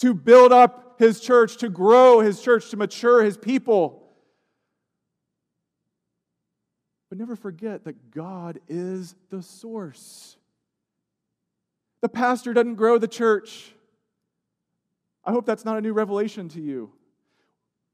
to 0.00 0.12
build 0.12 0.50
up 0.50 0.96
His 0.98 1.20
church, 1.20 1.58
to 1.58 1.68
grow 1.68 2.18
His 2.18 2.42
church, 2.42 2.70
to 2.70 2.76
mature 2.76 3.22
His 3.22 3.36
people. 3.36 4.00
But 7.14 7.20
never 7.20 7.36
forget 7.36 7.84
that 7.84 8.10
God 8.10 8.58
is 8.66 9.14
the 9.30 9.40
source. 9.40 10.36
The 12.00 12.08
pastor 12.08 12.52
doesn't 12.52 12.74
grow 12.74 12.98
the 12.98 13.06
church. 13.06 13.72
I 15.24 15.30
hope 15.30 15.46
that's 15.46 15.64
not 15.64 15.78
a 15.78 15.80
new 15.80 15.92
revelation 15.92 16.48
to 16.48 16.60
you. 16.60 16.90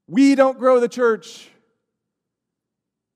We 0.07 0.35
don't 0.37 0.59
grow 0.59 0.81
the 0.81 0.89
church. 0.89 1.51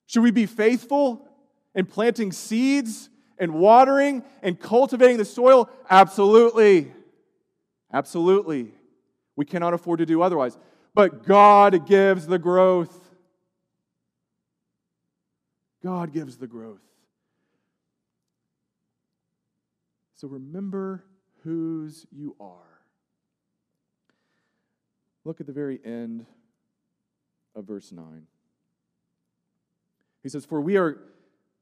Should 0.05 0.21
we 0.21 0.29
be 0.29 0.45
faithful 0.45 1.27
in 1.73 1.87
planting 1.87 2.31
seeds 2.31 3.09
and 3.39 3.55
watering 3.55 4.23
and 4.43 4.59
cultivating 4.59 5.17
the 5.17 5.25
soil? 5.25 5.71
Absolutely. 5.89 6.93
Absolutely. 7.91 8.67
We 9.35 9.45
cannot 9.45 9.73
afford 9.73 9.97
to 9.97 10.05
do 10.05 10.21
otherwise. 10.21 10.55
But 10.93 11.25
God 11.25 11.87
gives 11.87 12.27
the 12.27 12.37
growth. 12.37 13.04
God 15.83 16.13
gives 16.13 16.37
the 16.37 16.47
growth. 16.47 16.81
So 20.15 20.27
remember 20.27 21.03
whose 21.43 22.05
you 22.11 22.35
are. 22.39 22.81
Look 25.23 25.41
at 25.41 25.47
the 25.47 25.53
very 25.53 25.79
end 25.83 26.25
of 27.55 27.65
verse 27.65 27.91
9. 27.91 28.27
He 30.23 30.29
says, 30.29 30.45
For 30.45 30.61
we 30.61 30.77
are 30.77 30.99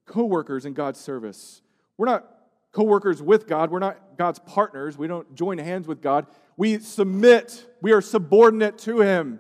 co 0.06 0.24
workers 0.26 0.66
in 0.66 0.74
God's 0.74 1.00
service. 1.00 1.62
We're 1.98 2.06
not 2.06 2.26
co 2.72 2.84
workers 2.84 3.22
with 3.22 3.48
God, 3.48 3.72
we're 3.72 3.80
not 3.80 4.18
God's 4.18 4.40
partners. 4.40 4.98
We 4.98 5.08
don't 5.08 5.34
join 5.36 5.58
hands 5.58 5.88
with 5.88 6.02
God. 6.02 6.28
We 6.58 6.80
submit, 6.80 7.66
we 7.82 7.92
are 7.94 8.02
subordinate 8.02 8.78
to 8.80 9.02
Him, 9.02 9.40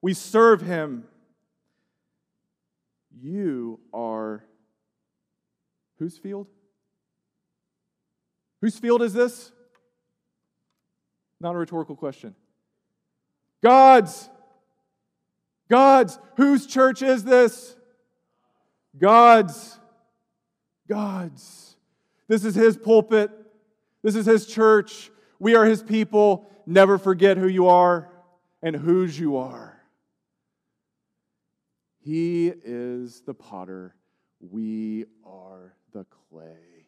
we 0.00 0.14
serve 0.14 0.62
Him. 0.62 1.04
You 3.18 3.80
are 3.94 4.05
whose 5.98 6.18
field? 6.18 6.46
Whose 8.60 8.78
field 8.78 9.02
is 9.02 9.12
this? 9.12 9.52
Not 11.40 11.54
a 11.54 11.58
rhetorical 11.58 11.96
question. 11.96 12.34
God's. 13.62 14.28
God's. 15.68 16.18
Whose 16.36 16.66
church 16.66 17.02
is 17.02 17.24
this? 17.24 17.76
God's. 18.98 19.78
God's. 20.88 21.76
This 22.28 22.44
is 22.44 22.54
His 22.54 22.76
pulpit. 22.76 23.30
This 24.02 24.16
is 24.16 24.26
His 24.26 24.46
church. 24.46 25.10
We 25.38 25.54
are 25.54 25.64
His 25.64 25.82
people. 25.82 26.50
Never 26.66 26.98
forget 26.98 27.36
who 27.36 27.48
you 27.48 27.68
are 27.68 28.10
and 28.62 28.74
whose 28.74 29.18
you 29.18 29.36
are. 29.36 29.80
He 32.00 32.48
is 32.48 33.20
the 33.22 33.34
potter. 33.34 33.94
We 34.40 35.06
are 35.24 35.75
the 35.92 36.04
clay. 36.04 36.86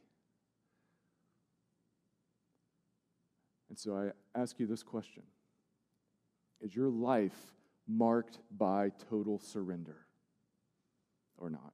And 3.69 3.79
so 3.79 3.97
I 3.97 4.39
ask 4.39 4.59
you 4.59 4.67
this 4.67 4.83
question 4.83 5.23
Is 6.61 6.75
your 6.75 6.89
life 6.89 7.37
marked 7.87 8.39
by 8.57 8.91
total 9.11 9.39
surrender 9.39 9.97
or 11.37 11.51
not? 11.51 11.73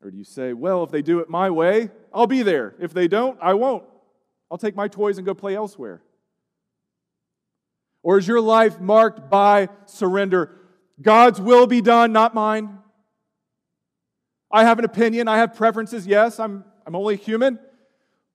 Or 0.00 0.10
do 0.10 0.16
you 0.16 0.24
say, 0.24 0.52
well, 0.52 0.84
if 0.84 0.90
they 0.90 1.02
do 1.02 1.18
it 1.18 1.28
my 1.28 1.50
way, 1.50 1.90
I'll 2.12 2.28
be 2.28 2.42
there. 2.42 2.74
If 2.78 2.94
they 2.94 3.08
don't, 3.08 3.36
I 3.42 3.54
won't. 3.54 3.84
I'll 4.50 4.58
take 4.58 4.76
my 4.76 4.86
toys 4.86 5.18
and 5.18 5.26
go 5.26 5.34
play 5.34 5.56
elsewhere. 5.56 6.02
Or 8.02 8.18
is 8.18 8.28
your 8.28 8.40
life 8.40 8.80
marked 8.80 9.28
by 9.28 9.68
surrender? 9.86 10.56
God's 11.02 11.40
will 11.40 11.66
be 11.66 11.80
done, 11.80 12.12
not 12.12 12.34
mine. 12.34 12.78
I 14.50 14.64
have 14.64 14.78
an 14.78 14.84
opinion, 14.84 15.28
I 15.28 15.38
have 15.38 15.54
preferences. 15.54 16.06
Yes, 16.06 16.40
I'm, 16.40 16.64
I'm 16.86 16.96
only 16.96 17.16
human, 17.16 17.58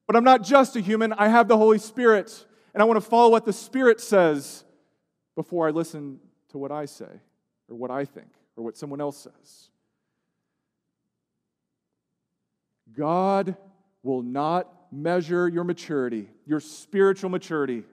but 0.06 0.16
I'm 0.16 0.24
not 0.24 0.44
just 0.44 0.76
a 0.76 0.80
human. 0.80 1.14
I 1.14 1.28
have 1.28 1.48
the 1.48 1.58
Holy 1.58 1.80
Spirit, 1.80 2.46
and 2.74 2.82
I 2.82 2.86
want 2.86 2.98
to 2.98 3.10
follow 3.10 3.30
what 3.30 3.46
the 3.46 3.54
Spirit 3.54 4.00
says 4.00 4.64
before 5.36 5.68
I 5.68 5.72
listen 5.72 6.20
to 6.50 6.58
what 6.58 6.72
I 6.72 6.86
say 6.86 7.10
or 7.68 7.76
what 7.76 7.90
I 7.90 8.06
think 8.06 8.28
or 8.56 8.64
what 8.64 8.78
someone 8.78 9.02
else 9.02 9.18
says. 9.18 9.70
God 12.96 13.56
will 14.04 14.22
not 14.22 14.72
measure 14.92 15.48
your 15.48 15.64
maturity, 15.64 16.30
your 16.46 16.60
spiritual 16.60 17.32
maturity, 17.32 17.84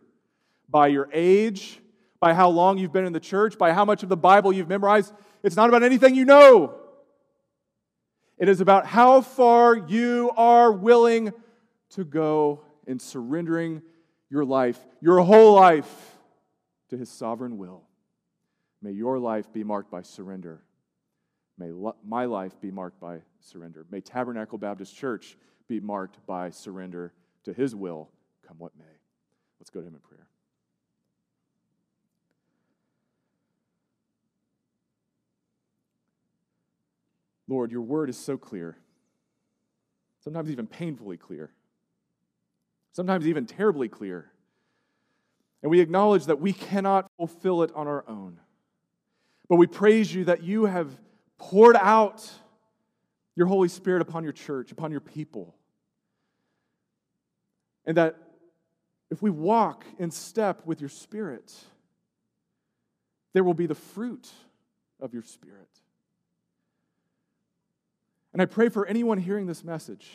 by 0.69 0.89
your 0.89 1.09
age, 1.13 1.81
by 2.21 2.35
how 2.35 2.51
long 2.51 2.77
you've 2.77 2.93
been 2.93 3.07
in 3.07 3.13
the 3.13 3.21
church, 3.21 3.57
by 3.57 3.73
how 3.73 3.85
much 3.85 4.03
of 4.03 4.09
the 4.09 4.17
Bible 4.17 4.53
you've 4.53 4.69
memorized. 4.69 5.15
It's 5.43 5.57
not 5.57 5.69
about 5.69 5.83
anything 5.83 6.15
you 6.15 6.27
know. 6.27 6.75
It 8.41 8.49
is 8.49 8.61
about 8.61 8.87
how 8.87 9.21
far 9.21 9.77
you 9.77 10.33
are 10.37 10.73
willing 10.73 11.33
to 11.91 12.05
go 12.05 12.65
in 12.87 12.99
surrendering 12.99 13.83
your 14.29 14.45
life, 14.45 14.85
your 15.01 15.21
whole 15.21 15.55
life, 15.55 16.17
to 16.89 16.97
His 16.97 17.09
sovereign 17.09 17.59
will. 17.59 17.83
May 18.83 18.91
your 18.91 19.21
life 19.21 19.53
be 19.53 19.63
marked 19.63 19.93
by 19.93 20.03
surrender 20.03 20.63
May 21.61 21.73
lo- 21.73 21.97
my 22.03 22.25
life 22.25 22.59
be 22.59 22.71
marked 22.71 22.99
by 22.99 23.19
surrender. 23.39 23.87
May 23.91 24.01
Tabernacle 24.01 24.57
Baptist 24.57 24.97
Church 24.97 25.37
be 25.69 25.79
marked 25.79 26.27
by 26.27 26.49
surrender 26.49 27.13
to 27.45 27.53
His 27.53 27.75
will, 27.77 28.09
come 28.49 28.59
what 28.59 28.73
may. 28.79 28.85
Let's 29.61 29.69
go 29.69 29.81
to 29.81 29.87
Him 29.87 29.95
in 29.95 30.01
prayer. 30.01 30.27
Lord, 37.51 37.73
your 37.73 37.83
word 37.83 38.09
is 38.09 38.17
so 38.17 38.39
clear, 38.39 38.77
sometimes 40.23 40.51
even 40.51 40.69
painfully 40.69 41.17
clear, 41.17 41.51
sometimes 42.93 43.27
even 43.27 43.45
terribly 43.45 43.89
clear. 43.89 44.31
And 45.63 45.69
we 45.69 45.81
acknowledge 45.81 46.27
that 46.27 46.41
we 46.41 46.53
cannot 46.53 47.11
fulfill 47.17 47.65
it 47.65 47.73
on 47.75 47.89
our 47.89 48.05
own. 48.09 48.39
But 49.49 49.57
we 49.57 49.67
praise 49.67 50.15
you 50.15 50.25
that 50.27 50.45
you 50.45 50.67
have 50.67 50.89
poured 51.39 51.77
out 51.77 52.31
your 53.35 53.49
Holy 53.49 53.69
Spirit 53.69 54.01
upon 54.01 54.23
your 54.23 54.33
church, 54.33 54.71
upon 54.71 54.93
your 54.93 55.01
people. 55.01 55.57
And 57.85 57.97
that 57.97 58.17
if 59.11 59.21
we 59.21 59.31
walk 59.31 59.85
in 59.99 60.13
step 60.13 60.65
with 60.65 60.81
your 60.81 60.89
Spirit, 60.89 61.53
there 63.33 63.43
will 63.43 63.55
be 63.55 63.67
the 63.67 63.75
fruit 63.75 64.31
of 65.01 65.13
your 65.13 65.25
Spirit. 65.25 65.80
And 68.33 68.41
I 68.41 68.47
pray 68.47 68.69
for 68.69 68.87
anyone 68.87 69.19
hearing 69.19 69.47
this 69.47 69.65
message 69.65 70.09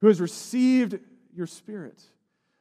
who 0.00 0.08
has 0.08 0.20
received 0.20 0.98
your 1.34 1.46
Spirit, 1.46 2.02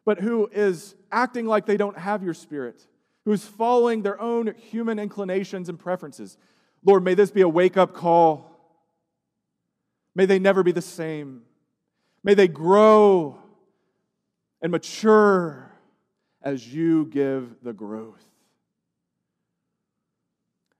but 0.05 0.19
who 0.19 0.47
is 0.51 0.95
acting 1.11 1.45
like 1.45 1.65
they 1.65 1.77
don't 1.77 1.97
have 1.97 2.23
your 2.23 2.33
Spirit, 2.33 2.85
who 3.25 3.31
is 3.31 3.43
following 3.43 4.01
their 4.01 4.19
own 4.19 4.53
human 4.55 4.99
inclinations 4.99 5.69
and 5.69 5.77
preferences. 5.77 6.37
Lord, 6.85 7.03
may 7.03 7.13
this 7.13 7.31
be 7.31 7.41
a 7.41 7.49
wake 7.49 7.77
up 7.77 7.93
call. 7.93 8.51
May 10.15 10.25
they 10.25 10.39
never 10.39 10.63
be 10.63 10.71
the 10.71 10.81
same. 10.81 11.41
May 12.23 12.33
they 12.33 12.47
grow 12.47 13.37
and 14.61 14.71
mature 14.71 15.71
as 16.41 16.73
you 16.73 17.05
give 17.05 17.61
the 17.61 17.73
growth. 17.73 18.23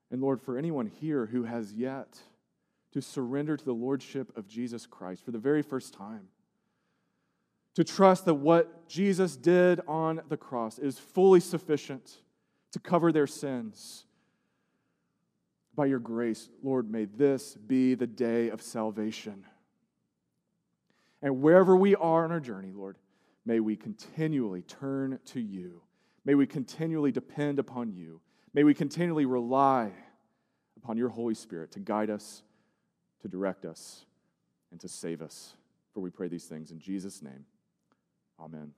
And 0.09 0.21
Lord, 0.21 0.41
for 0.41 0.57
anyone 0.57 0.85
here 0.87 1.25
who 1.25 1.43
has 1.43 1.73
yet 1.73 2.07
to 2.97 3.01
surrender 3.03 3.55
to 3.55 3.63
the 3.63 3.75
Lordship 3.75 4.35
of 4.35 4.47
Jesus 4.47 4.87
Christ 4.87 5.23
for 5.23 5.29
the 5.29 5.37
very 5.37 5.61
first 5.61 5.93
time, 5.93 6.29
to 7.75 7.83
trust 7.83 8.25
that 8.25 8.33
what 8.33 8.89
Jesus 8.89 9.35
did 9.35 9.81
on 9.87 10.19
the 10.29 10.37
cross 10.37 10.79
is 10.79 10.97
fully 10.97 11.39
sufficient 11.39 12.17
to 12.71 12.79
cover 12.79 13.11
their 13.11 13.27
sins. 13.27 14.05
By 15.75 15.85
your 15.85 15.99
grace, 15.99 16.49
Lord, 16.63 16.89
may 16.89 17.05
this 17.05 17.53
be 17.53 17.93
the 17.93 18.07
day 18.07 18.49
of 18.49 18.63
salvation. 18.63 19.45
And 21.21 21.39
wherever 21.43 21.75
we 21.75 21.93
are 21.93 22.23
on 22.23 22.31
our 22.31 22.39
journey, 22.39 22.71
Lord, 22.73 22.97
may 23.45 23.59
we 23.59 23.75
continually 23.75 24.63
turn 24.63 25.19
to 25.25 25.39
you. 25.39 25.83
May 26.25 26.33
we 26.33 26.47
continually 26.47 27.11
depend 27.11 27.59
upon 27.59 27.91
you. 27.91 28.21
May 28.55 28.63
we 28.63 28.73
continually 28.73 29.25
rely 29.25 29.91
upon 30.77 30.97
your 30.97 31.09
Holy 31.09 31.35
Spirit 31.35 31.73
to 31.73 31.79
guide 31.79 32.09
us, 32.09 32.41
to 33.21 33.27
direct 33.27 33.65
us, 33.65 34.05
and 34.71 34.79
to 34.79 34.87
save 34.87 35.21
us. 35.21 35.53
For 35.93 35.99
we 36.01 36.09
pray 36.09 36.27
these 36.27 36.45
things 36.45 36.71
in 36.71 36.79
Jesus' 36.79 37.21
name. 37.21 37.45
Amen. 38.39 38.73